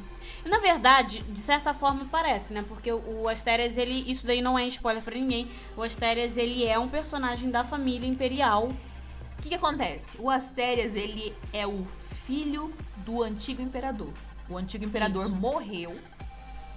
Na 0.44 0.61
verdade, 0.61 1.24
de 1.24 1.40
certa 1.40 1.74
forma 1.74 2.05
parece, 2.09 2.52
né? 2.52 2.64
Porque 2.68 2.92
o 2.92 3.28
Asterias, 3.28 3.76
ele. 3.76 4.09
Isso 4.09 4.24
daí 4.24 4.40
não 4.40 4.57
é 4.57 4.68
spoiler 4.68 5.02
pra 5.02 5.16
ninguém. 5.16 5.50
O 5.76 5.83
Asterias, 5.83 6.37
ele 6.37 6.64
é 6.64 6.78
um 6.78 6.88
personagem 6.88 7.50
da 7.50 7.64
família 7.64 8.09
imperial. 8.09 8.68
O 8.68 9.42
que, 9.42 9.48
que 9.48 9.57
acontece? 9.57 10.16
O 10.20 10.31
Asterias, 10.31 10.94
ele 10.94 11.35
é 11.52 11.66
o 11.66 11.85
filho 12.26 12.72
do 12.98 13.24
antigo 13.24 13.61
imperador. 13.61 14.12
O 14.48 14.57
antigo 14.57 14.85
imperador 14.85 15.26
Isso. 15.26 15.35
morreu 15.35 15.96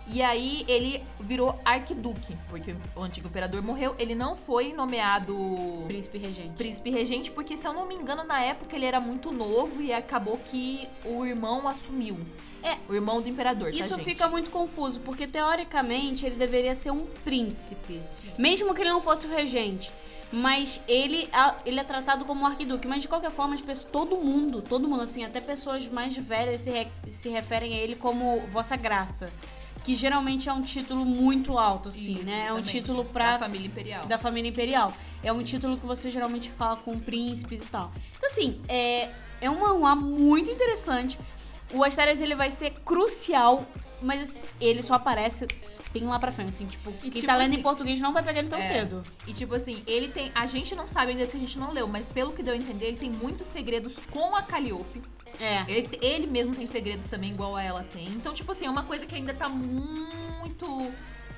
E 0.08 0.22
aí 0.22 0.64
ele 0.68 1.04
virou 1.20 1.60
arquiduque, 1.66 2.38
porque 2.50 2.76
o 2.96 3.02
antigo 3.02 3.28
imperador 3.28 3.62
morreu. 3.62 3.96
Ele 3.98 4.14
não 4.14 4.36
foi 4.36 4.72
nomeado 4.72 5.36
Príncipe 5.88 6.18
regente. 6.20 6.54
príncipe 6.56 6.90
regente, 6.92 7.32
porque 7.32 7.58
se 7.58 7.68
eu 7.68 7.74
não 7.74 7.88
me 7.88 7.96
engano, 7.96 8.24
na 8.24 8.40
época 8.42 8.76
ele 8.76 8.86
era 8.86 9.00
muito 9.00 9.32
novo 9.32 9.82
e 9.82 9.92
acabou 9.92 10.38
que 10.38 10.88
o 11.04 11.26
irmão 11.26 11.68
assumiu. 11.68 12.18
É. 12.62 12.78
O 12.90 12.94
irmão 12.94 13.22
do 13.22 13.30
imperador, 13.30 13.72
tá, 13.72 13.78
Isso 13.78 13.96
gente? 13.96 14.04
fica 14.04 14.28
muito 14.28 14.50
confuso, 14.50 15.00
porque 15.00 15.28
teoricamente 15.28 16.26
ele 16.26 16.36
deveria 16.36 16.76
ser 16.76 16.92
um 16.92 17.06
príncipe. 17.24 18.02
Mesmo 18.38 18.74
que 18.74 18.82
ele 18.82 18.90
não 18.90 19.02
fosse 19.02 19.26
o 19.26 19.30
regente. 19.30 19.92
Mas 20.32 20.82
ele, 20.88 21.30
a- 21.32 21.56
ele 21.66 21.80
é 21.80 21.84
tratado 21.84 22.26
como 22.26 22.42
um 22.42 22.46
arquiduque. 22.46 22.88
Mas 22.88 23.02
de 23.02 23.08
qualquer 23.08 23.32
forma, 23.32 23.56
as 23.56 23.62
pessoas, 23.62 23.92
todo 23.92 24.18
mundo, 24.18 24.62
todo 24.62 24.88
mundo, 24.88 25.04
assim, 25.04 25.24
até 25.24 25.40
pessoas 25.40 25.88
mais 25.88 26.16
velhas 26.16 26.62
se, 26.62 26.70
re- 26.70 26.88
se 27.10 27.30
referem 27.30 27.74
a 27.74 27.78
ele 27.78 27.96
como 27.96 28.42
Vossa 28.52 28.76
Graça. 28.76 29.32
Que 29.84 29.94
geralmente 29.96 30.50
é 30.50 30.54
um 30.54 30.62
título 30.64 31.06
muito 31.06 31.60
alto, 31.60 31.90
assim, 31.90 32.14
Isso, 32.14 32.26
né? 32.26 32.46
É 32.50 32.54
um 32.54 32.62
título 32.62 33.06
pra 33.06 33.34
Da 33.34 33.40
família 33.40 33.68
imperial. 33.68 34.06
da 34.08 34.18
família 34.18 34.50
imperial. 34.50 34.92
É 35.24 35.32
um 35.32 35.44
título 35.44 35.78
que 35.78 35.86
você 35.86 36.10
geralmente 36.10 36.50
fala 36.50 36.76
com 36.78 36.98
príncipes 37.00 37.62
e 37.62 37.66
tal. 37.68 37.92
Então, 38.18 38.30
assim, 38.32 38.60
é, 38.68 39.10
é 39.40 39.50
um 39.50 39.60
manhwa 39.60 39.96
muito 39.96 40.50
interessante. 40.50 41.20
O 41.72 41.84
Asterias, 41.84 42.20
ele 42.20 42.34
vai 42.34 42.50
ser 42.50 42.72
crucial, 42.84 43.64
mas 44.02 44.24
assim, 44.30 44.42
ele 44.60 44.82
só 44.82 44.96
aparece 44.96 45.46
bem 45.96 46.06
lá 46.06 46.20
pra 46.20 46.32
frente, 46.32 46.50
assim, 46.50 46.66
tipo, 46.66 46.92
quem 46.92 47.10
tipo 47.10 47.26
tá 47.26 47.38
lendo 47.38 47.52
assim, 47.52 47.60
em 47.60 47.64
português 47.64 48.02
não 48.02 48.12
vai 48.12 48.22
pegar 48.22 48.40
ele 48.40 48.50
tão 48.50 48.60
é. 48.60 48.68
cedo. 48.68 49.02
E 49.26 49.34
tipo 49.34 49.56
assim, 49.56 49.82
ele 49.88 50.10
tem. 50.10 50.30
A 50.36 50.46
gente 50.46 50.76
não 50.76 50.88
sabe 50.88 51.12
ainda 51.12 51.26
que 51.26 51.38
a 51.38 51.40
gente 51.40 51.58
não 51.58 51.72
leu, 51.72 51.88
mas 51.88 52.10
pelo 52.10 52.34
que 52.34 52.44
deu 52.44 52.54
a 52.54 52.58
entender, 52.58 52.88
ele 52.88 52.98
tem 52.98 53.10
muitos 53.10 53.48
segredos 53.48 53.96
com 54.12 54.36
a 54.36 54.42
Calliope. 54.42 55.02
É. 55.40 55.64
Ele, 55.68 55.98
ele 56.02 56.28
mesmo 56.28 56.54
tem 56.54 56.68
segredos 56.68 57.08
também, 57.08 57.32
igual 57.32 57.56
a 57.56 57.64
ela 57.64 57.84
tem. 57.84 58.06
Então, 58.10 58.34
tipo 58.34 58.52
assim, 58.52 58.66
é 58.66 58.70
uma 58.70 58.84
coisa 58.84 59.06
que 59.06 59.16
ainda 59.16 59.34
tá 59.34 59.48
muito 59.48 60.92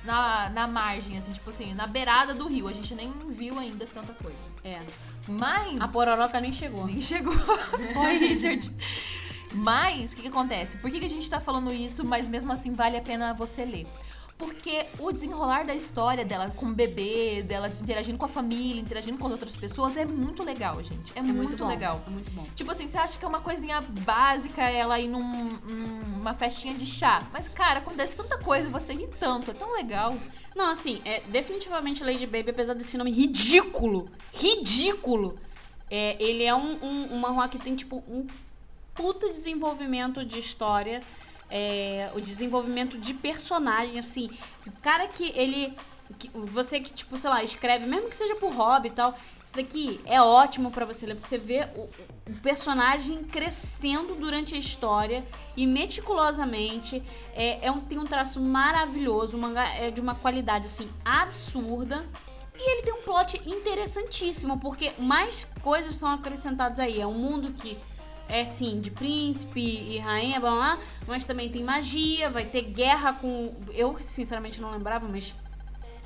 na, 0.04 0.50
na 0.50 0.66
margem, 0.66 1.16
assim, 1.16 1.32
tipo 1.32 1.50
assim, 1.50 1.72
na 1.74 1.86
beirada 1.86 2.34
do 2.34 2.48
rio. 2.48 2.66
A 2.66 2.72
gente 2.72 2.94
nem 2.94 3.12
viu 3.28 3.58
ainda 3.58 3.86
tanta 3.86 4.12
coisa. 4.12 4.38
É. 4.64 4.80
Mas. 5.28 5.80
A 5.80 5.86
pororoca 5.86 6.40
nem 6.40 6.50
chegou. 6.52 6.86
Nem 6.86 7.00
chegou. 7.00 7.34
Oi, 7.96 8.18
Richard. 8.18 8.70
Mas, 9.52 10.12
o 10.12 10.16
que, 10.16 10.22
que 10.22 10.28
acontece? 10.28 10.76
Por 10.78 10.90
que, 10.90 11.00
que 11.00 11.06
a 11.06 11.10
gente 11.10 11.28
tá 11.28 11.40
falando 11.40 11.72
isso, 11.72 12.04
mas 12.04 12.28
mesmo 12.28 12.52
assim 12.52 12.72
vale 12.74 12.96
a 12.96 13.00
pena 13.00 13.32
você 13.32 13.64
ler? 13.64 13.86
Porque 14.38 14.86
o 15.00 15.10
desenrolar 15.10 15.64
da 15.66 15.74
história 15.74 16.24
dela 16.24 16.48
com 16.54 16.66
o 16.66 16.72
bebê, 16.72 17.42
dela 17.42 17.68
interagindo 17.82 18.16
com 18.16 18.24
a 18.24 18.28
família, 18.28 18.80
interagindo 18.80 19.18
com 19.18 19.26
as 19.26 19.32
outras 19.32 19.56
pessoas, 19.56 19.96
é 19.96 20.04
muito 20.04 20.44
legal, 20.44 20.80
gente. 20.82 21.12
É, 21.16 21.18
É 21.18 21.22
muito, 21.22 21.56
bom, 21.56 21.66
legal. 21.66 22.00
É 22.06 22.10
muito 22.10 22.30
bom. 22.30 22.44
Tipo 22.54 22.70
assim, 22.70 22.86
você 22.86 22.96
acha 22.96 23.18
que 23.18 23.24
é 23.24 23.28
uma 23.28 23.40
coisinha 23.40 23.80
básica 23.80 24.62
ela 24.62 24.98
ir 25.00 25.08
num- 25.08 25.58
numa 26.16 26.34
festinha 26.34 26.72
de 26.74 26.86
chá. 26.86 27.26
Mas, 27.32 27.48
cara, 27.48 27.80
acontece 27.80 28.14
tanta 28.14 28.38
coisa 28.38 28.68
e 28.68 28.70
você 28.70 28.92
ri 28.94 29.08
tanto. 29.18 29.50
É 29.50 29.54
tão 29.54 29.74
legal. 29.74 30.14
Não, 30.54 30.70
assim, 30.70 31.02
é 31.04 31.20
definitivamente 31.26 32.04
Lady 32.04 32.26
Baby, 32.26 32.50
apesar 32.50 32.74
desse 32.74 32.96
nome 32.96 33.10
ridículo, 33.10 34.08
ridículo, 34.32 35.38
é, 35.90 36.16
ele 36.22 36.44
é 36.44 36.54
um, 36.54 36.76
um, 36.84 37.14
um 37.14 37.18
manhwa 37.18 37.48
que 37.48 37.58
tem, 37.58 37.74
tipo, 37.74 38.04
um 38.08 38.24
puta 38.94 39.28
desenvolvimento 39.32 40.24
de 40.24 40.38
história, 40.38 41.00
é, 41.50 42.10
o 42.14 42.20
desenvolvimento 42.20 42.98
de 42.98 43.14
personagem, 43.14 43.98
assim, 43.98 44.30
o 44.66 44.72
cara 44.82 45.06
que 45.08 45.32
ele, 45.34 45.76
que- 46.18 46.30
você 46.30 46.80
que, 46.80 46.92
tipo, 46.92 47.18
sei 47.18 47.30
lá, 47.30 47.42
escreve, 47.42 47.86
mesmo 47.86 48.08
que 48.10 48.16
seja 48.16 48.34
por 48.36 48.52
hobby 48.52 48.88
e 48.88 48.92
tal, 48.92 49.16
isso 49.42 49.54
daqui 49.54 49.98
é 50.04 50.20
ótimo 50.20 50.70
pra 50.70 50.84
você 50.84 51.06
ler, 51.06 51.14
porque 51.16 51.28
você 51.28 51.38
vê 51.38 51.66
o, 51.74 51.88
o 52.30 52.34
personagem 52.42 53.24
crescendo 53.24 54.14
durante 54.14 54.54
a 54.54 54.58
história 54.58 55.24
e 55.56 55.66
meticulosamente, 55.66 57.02
é, 57.34 57.66
é 57.66 57.70
um, 57.70 57.80
tem 57.80 57.98
um 57.98 58.04
traço 58.04 58.40
maravilhoso, 58.40 59.36
o 59.36 59.40
mangá 59.40 59.68
é 59.74 59.90
de 59.90 60.00
uma 60.00 60.14
qualidade 60.14 60.66
assim 60.66 60.88
absurda. 61.04 62.04
E 62.60 62.70
ele 62.72 62.82
tem 62.82 62.92
um 62.92 63.02
plot 63.02 63.40
interessantíssimo, 63.46 64.58
porque 64.58 64.92
mais 64.98 65.46
coisas 65.62 65.94
são 65.94 66.08
acrescentadas 66.10 66.80
aí. 66.80 67.00
É 67.00 67.06
um 67.06 67.14
mundo 67.14 67.52
que 67.52 67.78
é 68.28 68.44
sim 68.44 68.80
de 68.80 68.90
príncipe 68.90 69.60
e 69.60 69.98
rainha, 69.98 70.38
blá, 70.40 70.50
blá, 70.50 70.76
blá, 70.76 70.84
mas 71.06 71.24
também 71.24 71.48
tem 71.48 71.62
magia, 71.64 72.28
vai 72.30 72.44
ter 72.44 72.62
guerra 72.62 73.12
com. 73.14 73.54
Eu 73.72 73.98
sinceramente 74.02 74.60
não 74.60 74.70
lembrava, 74.70 75.08
mas 75.08 75.34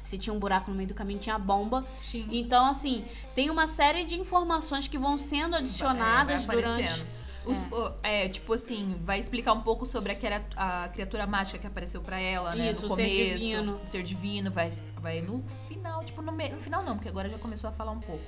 se 0.02 0.18
tinha 0.18 0.32
um 0.32 0.38
buraco 0.38 0.70
no 0.70 0.76
meio 0.76 0.88
do 0.88 0.94
caminho, 0.94 1.18
tinha 1.18 1.38
bomba. 1.38 1.84
Sim. 2.02 2.26
Então, 2.30 2.66
assim, 2.66 3.04
tem 3.34 3.50
uma 3.50 3.66
série 3.66 4.04
de 4.04 4.14
informações 4.14 4.86
que 4.86 4.98
vão 4.98 5.16
sendo 5.18 5.56
adicionadas 5.56 6.44
durante. 6.46 7.04
Os- 7.44 7.58
o- 7.72 7.92
é, 8.04 8.28
tipo 8.28 8.52
assim, 8.52 8.96
vai 9.02 9.18
explicar 9.18 9.52
um 9.52 9.62
pouco 9.62 9.84
sobre 9.84 10.12
aquela 10.12 10.40
a 10.54 10.88
criatura 10.90 11.26
mágica 11.26 11.58
que 11.58 11.66
apareceu 11.66 12.00
pra 12.00 12.20
ela, 12.20 12.54
né? 12.54 12.70
Isso, 12.70 12.82
no 12.82 12.92
o 12.92 12.94
ser 12.94 13.02
começo. 13.08 13.38
divino. 13.38 13.72
o 13.74 13.90
ser 13.90 14.02
divino, 14.04 14.50
vai, 14.52 14.70
vai 15.00 15.20
no 15.22 15.42
final, 15.66 16.04
tipo, 16.04 16.22
no, 16.22 16.30
me- 16.30 16.50
no 16.50 16.58
final 16.58 16.84
não, 16.84 16.94
porque 16.94 17.08
agora 17.08 17.28
já 17.28 17.38
começou 17.38 17.68
a 17.68 17.72
falar 17.72 17.90
um 17.90 17.98
pouco. 17.98 18.22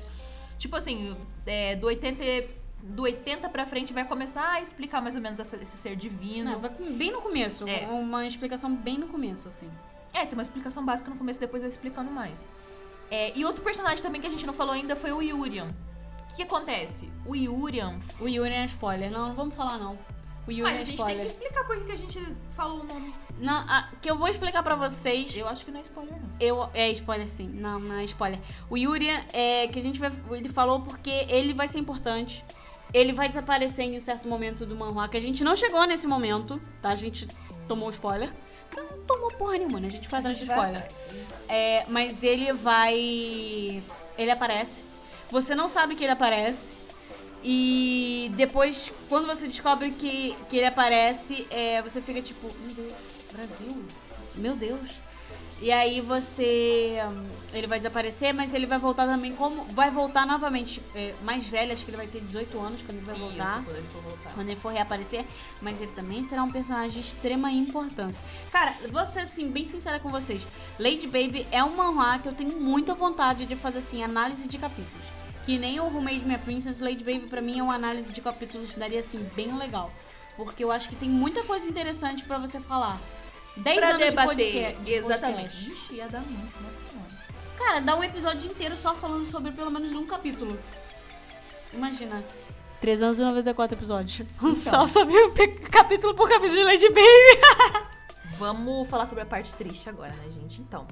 Tipo 0.58 0.74
assim, 0.74 1.16
é, 1.46 1.76
do 1.76 1.86
80, 1.86 2.24
e- 2.24 2.48
do 2.82 3.02
80 3.02 3.48
pra 3.48 3.64
frente 3.66 3.92
vai 3.92 4.04
começar 4.04 4.46
a 4.52 4.60
explicar 4.60 5.00
mais 5.00 5.14
ou 5.14 5.20
menos 5.20 5.38
essa- 5.40 5.56
esse 5.56 5.76
ser 5.76 5.96
divino. 5.96 6.52
Não, 6.60 6.60
bem 6.96 7.10
no 7.12 7.20
começo. 7.22 7.66
É. 7.68 7.86
Uma 7.86 8.26
explicação 8.26 8.74
bem 8.74 8.98
no 8.98 9.08
começo, 9.08 9.48
assim. 9.48 9.70
É, 10.12 10.24
tem 10.26 10.34
uma 10.34 10.42
explicação 10.42 10.84
básica 10.84 11.10
no 11.10 11.16
começo, 11.16 11.40
depois 11.40 11.62
vai 11.62 11.68
explicando 11.70 12.10
mais. 12.10 12.48
É, 13.10 13.36
e 13.36 13.44
outro 13.44 13.62
personagem 13.62 14.02
também 14.02 14.20
que 14.20 14.26
a 14.26 14.30
gente 14.30 14.46
não 14.46 14.54
falou 14.54 14.74
ainda 14.74 14.94
foi 14.96 15.12
o 15.12 15.20
Yurian. 15.22 15.68
O 16.32 16.36
que 16.36 16.42
acontece? 16.42 17.10
O 17.26 17.34
Yurian. 17.34 17.98
O 18.20 18.28
Yuri 18.28 18.50
é 18.52 18.64
spoiler. 18.64 19.10
Não, 19.10 19.28
não 19.28 19.34
vamos 19.34 19.54
falar, 19.54 19.78
não. 19.78 19.98
O 20.46 20.50
Yuri 20.50 20.62
Mas 20.62 20.76
é 20.76 20.80
a 20.80 20.82
gente 20.82 20.94
spoiler. 20.98 21.16
tem 21.18 21.26
que 21.26 21.32
explicar 21.32 21.64
por 21.66 21.84
que 21.86 21.92
a 21.92 21.96
gente 21.96 22.20
falou 22.54 22.80
o 22.80 22.84
nome. 22.84 23.14
Não, 23.38 23.54
a- 23.68 23.88
que 24.02 24.10
eu 24.10 24.18
vou 24.18 24.28
explicar 24.28 24.62
pra 24.62 24.74
vocês. 24.74 25.34
Eu 25.36 25.48
acho 25.48 25.64
que 25.64 25.70
não 25.70 25.78
é 25.80 25.82
spoiler, 25.82 26.20
não. 26.20 26.28
Eu, 26.38 26.68
é 26.74 26.90
spoiler 26.90 27.28
sim, 27.28 27.48
não, 27.48 27.78
não 27.80 27.96
é 27.96 28.04
spoiler. 28.04 28.38
O 28.68 28.76
Yuri 28.76 29.08
é 29.32 29.66
que 29.68 29.78
a 29.78 29.82
gente 29.82 29.98
vai, 29.98 30.12
ele 30.32 30.48
falou 30.50 30.80
porque 30.82 31.10
ele 31.10 31.54
vai 31.54 31.66
ser 31.68 31.78
importante. 31.78 32.44
Ele 32.94 33.12
vai 33.12 33.28
desaparecer 33.28 33.84
em 33.84 33.98
um 33.98 34.00
certo 34.00 34.28
momento 34.28 34.64
do 34.64 34.76
manhwa, 34.76 35.08
que 35.08 35.16
a 35.16 35.20
gente 35.20 35.42
não 35.42 35.56
chegou 35.56 35.84
nesse 35.84 36.06
momento, 36.06 36.60
tá? 36.80 36.90
A 36.90 36.94
gente 36.94 37.26
tomou 37.66 37.90
spoiler. 37.90 38.32
Não 38.74 39.06
tomou 39.06 39.30
porra 39.32 39.58
nenhuma, 39.58 39.80
né? 39.80 39.88
A 39.88 39.90
gente 39.90 40.08
foi 40.08 40.18
atrás 40.20 40.38
de 40.38 40.44
spoiler. 40.44 40.88
É, 41.48 41.84
mas 41.88 42.22
ele 42.22 42.52
vai. 42.52 43.82
Ele 44.16 44.30
aparece. 44.30 44.84
Você 45.28 45.54
não 45.54 45.68
sabe 45.68 45.96
que 45.96 46.04
ele 46.04 46.12
aparece. 46.12 46.72
E 47.42 48.32
depois, 48.36 48.90
quando 49.08 49.26
você 49.26 49.46
descobre 49.46 49.90
que, 49.90 50.34
que 50.48 50.56
ele 50.56 50.66
aparece, 50.66 51.46
é, 51.50 51.82
você 51.82 52.00
fica 52.00 52.22
tipo, 52.22 52.48
meu 52.62 52.74
Deus, 52.74 52.94
Brasil? 53.32 53.84
Meu 54.36 54.56
Deus. 54.56 55.03
E 55.60 55.70
aí 55.70 56.00
você. 56.00 56.98
hum, 57.08 57.28
Ele 57.52 57.66
vai 57.66 57.78
desaparecer, 57.78 58.34
mas 58.34 58.52
ele 58.52 58.66
vai 58.66 58.78
voltar 58.78 59.06
também 59.06 59.34
como. 59.34 59.64
Vai 59.66 59.90
voltar 59.90 60.26
novamente. 60.26 60.82
é, 60.94 61.14
mais 61.22 61.46
velho, 61.46 61.72
acho 61.72 61.84
que 61.84 61.90
ele 61.90 61.96
vai 61.96 62.06
ter 62.08 62.20
18 62.20 62.58
anos 62.60 62.82
quando 62.82 62.98
ele 62.98 63.06
vai 63.06 63.14
voltar 63.14 63.60
Isso, 63.60 63.64
quando 63.64 63.76
ele 63.78 63.86
for 63.88 64.02
voltar. 64.02 64.32
quando 64.34 64.48
ele 64.48 64.60
for 64.60 64.72
reaparecer, 64.72 65.24
mas 65.62 65.80
ele 65.80 65.92
também 65.92 66.24
será 66.24 66.42
um 66.42 66.50
personagem 66.50 66.90
de 66.90 67.00
extrema 67.00 67.50
importância. 67.52 68.20
Cara, 68.50 68.74
vou 68.90 69.06
ser 69.06 69.20
assim, 69.20 69.48
bem 69.48 69.66
sincera 69.68 70.00
com 70.00 70.10
vocês. 70.10 70.42
Lady 70.78 71.06
Baby 71.06 71.46
é 71.52 71.62
um 71.62 71.76
manhwa 71.76 72.18
que 72.18 72.28
eu 72.28 72.34
tenho 72.34 72.60
muita 72.60 72.92
vontade 72.94 73.46
de 73.46 73.54
fazer 73.56 73.78
assim, 73.78 74.02
análise 74.02 74.46
de 74.48 74.58
capítulos. 74.58 75.04
Que 75.46 75.56
nem 75.58 75.78
o 75.78 75.84
Who 75.84 76.00
Made 76.02 76.24
Me 76.24 76.34
a 76.34 76.38
Princess, 76.38 76.80
Lady 76.80 77.04
Baby 77.04 77.28
pra 77.28 77.40
mim 77.40 77.58
é 77.58 77.62
uma 77.62 77.74
análise 77.74 78.12
de 78.12 78.20
capítulos 78.20 78.70
que 78.72 78.78
daria 78.80 79.00
assim, 79.00 79.18
bem 79.36 79.56
legal. 79.56 79.90
Porque 80.36 80.64
eu 80.64 80.72
acho 80.72 80.88
que 80.88 80.96
tem 80.96 81.08
muita 81.08 81.44
coisa 81.44 81.68
interessante 81.68 82.24
pra 82.24 82.38
você 82.38 82.58
falar. 82.58 82.98
10 83.56 83.76
Pra 83.78 83.88
anos 83.88 83.98
de 83.98 84.10
debater. 84.10 84.74
de 84.76 84.92
Exatamente. 84.94 85.70
Ixi, 85.70 85.94
ia 85.94 86.08
dar 86.08 86.20
muito, 86.20 86.56
nossa 86.62 86.90
senhora. 86.90 87.08
Cara, 87.56 87.80
dá 87.80 87.94
um 87.96 88.02
episódio 88.04 88.50
inteiro 88.50 88.76
só 88.76 88.94
falando 88.94 89.26
sobre 89.26 89.52
pelo 89.52 89.70
menos 89.70 89.92
um 89.92 90.06
capítulo. 90.06 90.58
Imagina. 91.72 92.22
394 92.80 93.76
episódios. 93.78 94.22
Só 94.58 94.86
sobre 94.86 95.30
pe- 95.30 95.48
capítulo 95.70 96.14
por 96.14 96.28
capítulo 96.28 96.54
de 96.58 96.64
Lady 96.64 96.88
Baby. 96.88 97.86
Vamos 98.38 98.88
falar 98.90 99.06
sobre 99.06 99.22
a 99.22 99.26
parte 99.26 99.54
triste 99.54 99.88
agora, 99.88 100.12
né, 100.12 100.28
gente? 100.30 100.60
Então, 100.60 100.86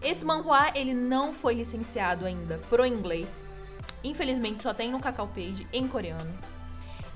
esse 0.00 0.24
manhwa, 0.24 0.70
ele 0.76 0.94
não 0.94 1.32
foi 1.34 1.54
licenciado 1.54 2.24
ainda 2.24 2.58
pro 2.70 2.86
inglês. 2.86 3.44
Infelizmente, 4.04 4.62
só 4.62 4.72
tem 4.72 4.92
no 4.92 5.00
Cacau 5.00 5.26
Page 5.26 5.66
em 5.72 5.88
coreano. 5.88 6.32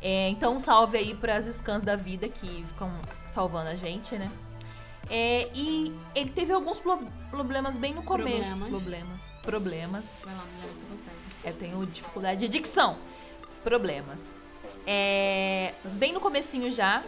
É, 0.03 0.29
então, 0.31 0.57
um 0.57 0.61
salve 0.61 0.97
aí 0.99 1.15
pras 1.15 1.45
scans 1.55 1.83
da 1.85 1.95
vida 1.97 2.29
que 2.29 2.65
ficam 2.67 2.91
salvando 3.27 3.69
a 3.71 3.75
gente, 3.77 4.17
né? 4.17 4.31
É, 5.11 5.49
e 5.55 5.93
ele 6.15 6.31
teve 6.31 6.53
alguns 6.53 6.79
pro- 6.79 7.01
problemas 7.31 7.77
bem 7.77 7.95
no 7.95 8.03
começo. 8.03 8.29
Problemas. 8.29 8.69
Problemas. 8.69 9.21
Problemas. 9.43 10.13
Vai 10.23 10.35
lá, 10.35 10.45
mulher, 10.55 10.69
você 10.75 10.85
consegue. 10.87 11.17
Eu 11.45 11.55
tenho 11.55 11.87
dificuldade 11.87 12.41
de 12.41 12.49
dicção. 12.49 12.97
Problemas. 13.65 14.21
É, 14.87 15.75
bem 15.95 16.13
no 16.13 16.21
comecinho 16.21 16.71
já. 16.71 17.03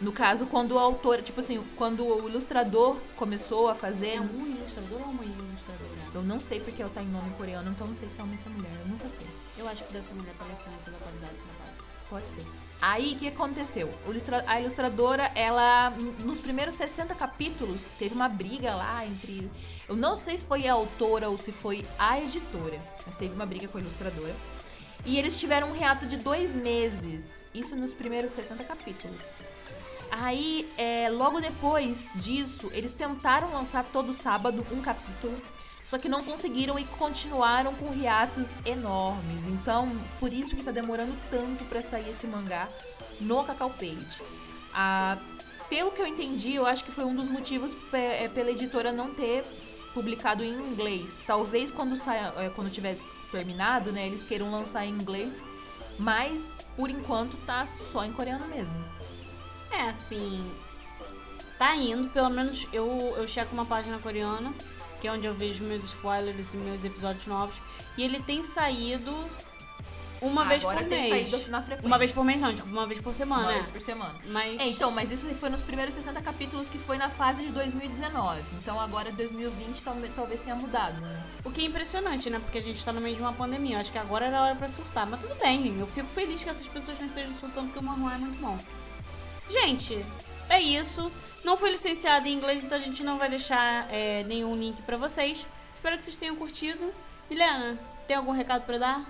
No 0.00 0.10
caso, 0.12 0.46
quando 0.46 0.72
o 0.72 0.78
autor, 0.78 1.22
tipo 1.22 1.40
assim, 1.40 1.62
quando 1.76 2.04
o 2.04 2.28
ilustrador 2.28 2.96
começou 3.16 3.68
a 3.68 3.74
fazer. 3.74 4.16
É 4.16 4.20
um 4.20 4.46
ilustrador 4.46 5.00
ou 5.00 5.06
uma 5.08 5.24
ilustradora? 5.24 5.94
Eu 6.14 6.22
não 6.22 6.40
sei 6.40 6.60
porque 6.60 6.82
ela 6.82 6.90
tá 6.92 7.02
em 7.02 7.08
nome 7.08 7.30
coreano, 7.36 7.70
então 7.70 7.86
não 7.86 7.94
sei 7.96 8.08
se 8.08 8.18
é 8.18 8.22
homem 8.22 8.36
ou 8.36 8.42
se 8.42 8.48
é 8.48 8.52
mulher. 8.52 8.72
Eu 8.80 8.88
nunca 8.88 9.08
sei. 9.08 9.26
Eu 9.58 9.68
acho 9.68 9.84
que 9.84 9.92
deve 9.92 10.06
ser 10.06 10.14
mulher 10.14 10.34
pela 10.34 10.52
excelência 10.52 10.92
da 10.92 10.98
qualidade 10.98 11.32
do 11.34 11.42
trabalho. 11.42 11.76
Pode 12.10 12.26
ser. 12.26 12.46
Aí, 12.86 13.14
o 13.14 13.18
que 13.18 13.28
aconteceu? 13.28 13.90
A 14.46 14.60
ilustradora, 14.60 15.32
ela, 15.34 15.88
nos 16.22 16.38
primeiros 16.38 16.74
60 16.74 17.14
capítulos, 17.14 17.80
teve 17.98 18.14
uma 18.14 18.28
briga 18.28 18.74
lá 18.74 19.06
entre. 19.06 19.50
Eu 19.88 19.96
não 19.96 20.14
sei 20.14 20.36
se 20.36 20.44
foi 20.44 20.68
a 20.68 20.74
autora 20.74 21.30
ou 21.30 21.38
se 21.38 21.50
foi 21.50 21.82
a 21.98 22.20
editora, 22.20 22.78
mas 23.06 23.16
teve 23.16 23.32
uma 23.32 23.46
briga 23.46 23.68
com 23.68 23.78
a 23.78 23.80
ilustradora. 23.80 24.34
E 25.06 25.18
eles 25.18 25.40
tiveram 25.40 25.70
um 25.70 25.72
reato 25.72 26.04
de 26.04 26.18
dois 26.18 26.54
meses. 26.54 27.46
Isso 27.54 27.74
nos 27.74 27.94
primeiros 27.94 28.32
60 28.32 28.62
capítulos. 28.64 29.16
Aí, 30.10 30.70
é, 30.76 31.08
logo 31.08 31.40
depois 31.40 32.10
disso, 32.16 32.70
eles 32.74 32.92
tentaram 32.92 33.50
lançar 33.50 33.82
todo 33.84 34.12
sábado 34.12 34.64
um 34.70 34.82
capítulo, 34.82 35.40
só 35.88 35.98
que 35.98 36.08
não 36.08 36.24
conseguiram 36.24 36.78
e 36.78 36.84
continuaram 36.84 37.74
com 37.74 37.92
hiatos 37.94 38.48
enormes. 38.64 39.44
Então, 39.46 39.90
por 40.18 40.32
isso 40.32 40.56
que 40.56 40.64
tá 40.64 40.72
demorando 40.72 41.14
tanto 41.30 41.64
pra 41.66 41.82
sair 41.82 42.08
esse 42.08 42.26
mangá 42.26 42.68
no 43.20 43.44
Cacau 43.44 43.70
Page. 43.70 44.22
Ah, 44.72 45.18
pelo 45.68 45.90
que 45.90 46.00
eu 46.00 46.06
entendi, 46.06 46.54
eu 46.54 46.66
acho 46.66 46.84
que 46.84 46.90
foi 46.90 47.04
um 47.04 47.14
dos 47.14 47.28
motivos 47.28 47.72
é, 47.92 48.28
pela 48.28 48.50
editora 48.50 48.92
não 48.92 49.14
ter 49.14 49.44
publicado 49.92 50.42
em 50.42 50.52
inglês. 50.52 51.20
Talvez 51.26 51.70
quando 51.70 51.96
saia, 51.96 52.32
é, 52.36 52.48
quando 52.48 52.72
tiver 52.72 52.96
terminado, 53.30 53.92
né, 53.92 54.06
eles 54.06 54.24
queiram 54.24 54.50
lançar 54.50 54.84
em 54.86 54.90
inglês, 54.90 55.42
mas 55.98 56.52
por 56.76 56.90
enquanto 56.90 57.36
tá 57.46 57.66
só 57.66 58.04
em 58.04 58.12
coreano 58.12 58.46
mesmo. 58.46 58.74
É, 59.70 59.90
assim. 59.90 60.50
Tá 61.58 61.76
indo, 61.76 62.08
pelo 62.08 62.30
menos 62.30 62.66
eu, 62.72 63.14
eu 63.16 63.28
checo 63.28 63.52
uma 63.52 63.64
página 63.64 63.98
coreana, 63.98 64.52
que 65.04 65.08
é 65.08 65.12
onde 65.12 65.26
eu 65.26 65.34
vejo 65.34 65.62
meus 65.64 65.84
spoilers 65.84 66.46
e 66.54 66.56
meus 66.56 66.82
episódios 66.82 67.26
novos. 67.26 67.54
E 67.94 68.02
ele 68.02 68.22
tem 68.22 68.42
saído 68.42 69.14
uma 70.18 70.46
vez 70.46 70.62
por 70.62 70.74
tem 70.76 70.88
mês. 70.88 71.30
saído 71.30 71.50
na 71.50 71.60
frequência. 71.60 71.86
Uma 71.86 71.98
vez 71.98 72.10
por 72.10 72.24
mês, 72.24 72.40
não, 72.40 72.54
tipo, 72.54 72.68
uma 72.68 72.86
vez 72.86 73.02
por 73.02 73.14
semana, 73.14 73.42
Uma 73.42 73.50
né? 73.50 73.58
vez 73.58 73.66
por 73.66 73.82
semana. 73.82 74.14
Mas. 74.28 74.58
É, 74.58 74.66
então, 74.66 74.90
mas 74.90 75.10
isso 75.10 75.26
foi 75.34 75.50
nos 75.50 75.60
primeiros 75.60 75.94
60 75.94 76.22
capítulos 76.22 76.70
que 76.70 76.78
foi 76.78 76.96
na 76.96 77.10
fase 77.10 77.44
de 77.44 77.52
2019. 77.52 78.40
Então 78.62 78.80
agora 78.80 79.12
2020 79.12 79.82
talvez, 79.82 80.40
tenha 80.40 80.56
mudado, 80.56 80.98
né? 81.02 81.22
O 81.44 81.50
que 81.50 81.60
é 81.60 81.64
impressionante, 81.66 82.30
né? 82.30 82.38
Porque 82.38 82.56
a 82.56 82.62
gente 82.62 82.82
tá 82.82 82.90
no 82.90 83.02
meio 83.02 83.16
de 83.16 83.20
uma 83.20 83.34
pandemia. 83.34 83.76
Eu 83.76 83.80
Acho 83.82 83.92
que 83.92 83.98
agora 83.98 84.24
era 84.24 84.40
hora 84.40 84.54
pra 84.54 84.70
surtar. 84.70 85.06
Mas 85.06 85.20
tudo 85.20 85.34
bem, 85.38 85.78
eu 85.78 85.86
fico 85.88 86.08
feliz 86.14 86.42
que 86.42 86.48
essas 86.48 86.66
pessoas 86.66 86.98
não 86.98 87.08
estejam 87.08 87.34
surtando 87.38 87.66
porque 87.66 87.80
o 87.80 87.82
manual 87.82 88.14
é 88.14 88.16
muito 88.16 88.40
bom. 88.40 88.56
Gente, 89.50 90.02
é 90.54 90.60
isso. 90.60 91.10
Não 91.44 91.56
foi 91.56 91.72
licenciado 91.72 92.26
em 92.26 92.32
inglês, 92.32 92.64
então 92.64 92.78
a 92.78 92.80
gente 92.80 93.02
não 93.02 93.18
vai 93.18 93.28
deixar 93.28 93.92
é, 93.92 94.22
nenhum 94.24 94.56
link 94.56 94.80
pra 94.82 94.96
vocês. 94.96 95.46
Espero 95.74 95.96
que 95.96 96.04
vocês 96.04 96.16
tenham 96.16 96.36
curtido. 96.36 96.92
Milena, 97.28 97.78
tem 98.06 98.16
algum 98.16 98.32
recado 98.32 98.64
pra 98.64 98.78
dar? 98.78 99.04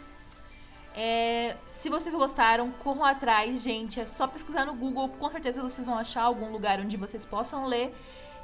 É, 0.97 1.57
se 1.67 1.89
vocês 1.89 2.15
gostaram, 2.15 2.71
corram 2.83 3.05
atrás, 3.05 3.63
gente. 3.63 4.01
É 4.01 4.07
só 4.07 4.27
pesquisar 4.27 4.65
no 4.65 4.75
Google. 4.75 5.09
Com 5.11 5.31
certeza 5.31 5.63
vocês 5.63 5.87
vão 5.87 5.99
achar 5.99 6.23
algum 6.23 6.51
lugar 6.51 6.81
onde 6.81 6.97
vocês 6.97 7.25
possam 7.25 7.67
ler 7.67 7.95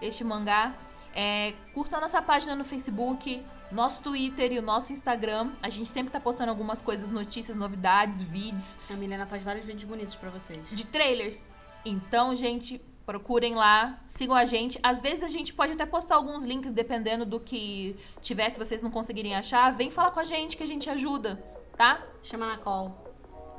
este 0.01 0.23
mangá. 0.23 0.75
É, 1.15 1.55
curta 1.75 1.97
a 1.97 2.01
nossa 2.01 2.23
página 2.23 2.55
no 2.55 2.65
Facebook, 2.65 3.45
nosso 3.73 4.01
Twitter 4.03 4.53
e 4.53 4.59
o 4.59 4.63
nosso 4.63 4.93
Instagram. 4.93 5.51
A 5.63 5.69
gente 5.69 5.89
sempre 5.89 6.13
tá 6.13 6.21
postando 6.21 6.51
algumas 6.51 6.81
coisas, 6.81 7.11
notícias, 7.11 7.57
novidades, 7.57 8.23
vídeos 8.23 8.79
A 8.89 8.95
Milena 8.95 9.27
faz 9.27 9.43
vários 9.43 9.65
vídeos 9.65 9.85
bonitos 9.85 10.15
pra 10.15 10.31
vocês. 10.31 10.61
de 10.71 10.87
trailers. 10.87 11.51
Então, 11.85 12.37
gente, 12.37 12.81
procurem 13.07 13.55
lá, 13.55 13.99
sigam 14.07 14.35
a 14.35 14.45
gente. 14.45 14.79
Às 14.83 15.01
vezes 15.01 15.23
a 15.23 15.29
gente 15.29 15.53
pode 15.53 15.73
até 15.73 15.85
postar 15.85 16.17
alguns 16.17 16.45
links, 16.45 16.73
dependendo 16.73 17.25
do 17.25 17.41
que 17.41 17.97
tiver, 18.21 18.51
se 18.51 18.59
vocês 18.59 18.83
não 18.83 18.91
conseguirem 18.91 19.35
achar. 19.35 19.73
Vem 19.73 19.91
falar 19.91 20.11
com 20.11 20.21
a 20.21 20.25
gente 20.25 20.57
que 20.57 20.63
a 20.63 20.67
gente 20.67 20.89
ajuda, 20.89 21.43
tá? 21.77 22.03
Chama 22.23 22.47
na 22.47 22.59
call. 22.59 22.97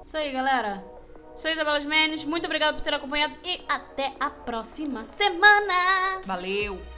Isso 0.04 0.18
aí, 0.18 0.32
galera. 0.32 0.84
Sou 1.36 1.50
Isabela 1.50 1.80
Menes, 1.80 2.26
muito 2.26 2.46
obrigada 2.46 2.76
por 2.76 2.84
ter 2.84 2.94
acompanhado 2.94 3.36
e 3.44 3.62
até 3.68 4.14
a 4.20 4.30
próxima 4.30 5.06
semana! 5.18 6.22
Valeu! 6.26 6.91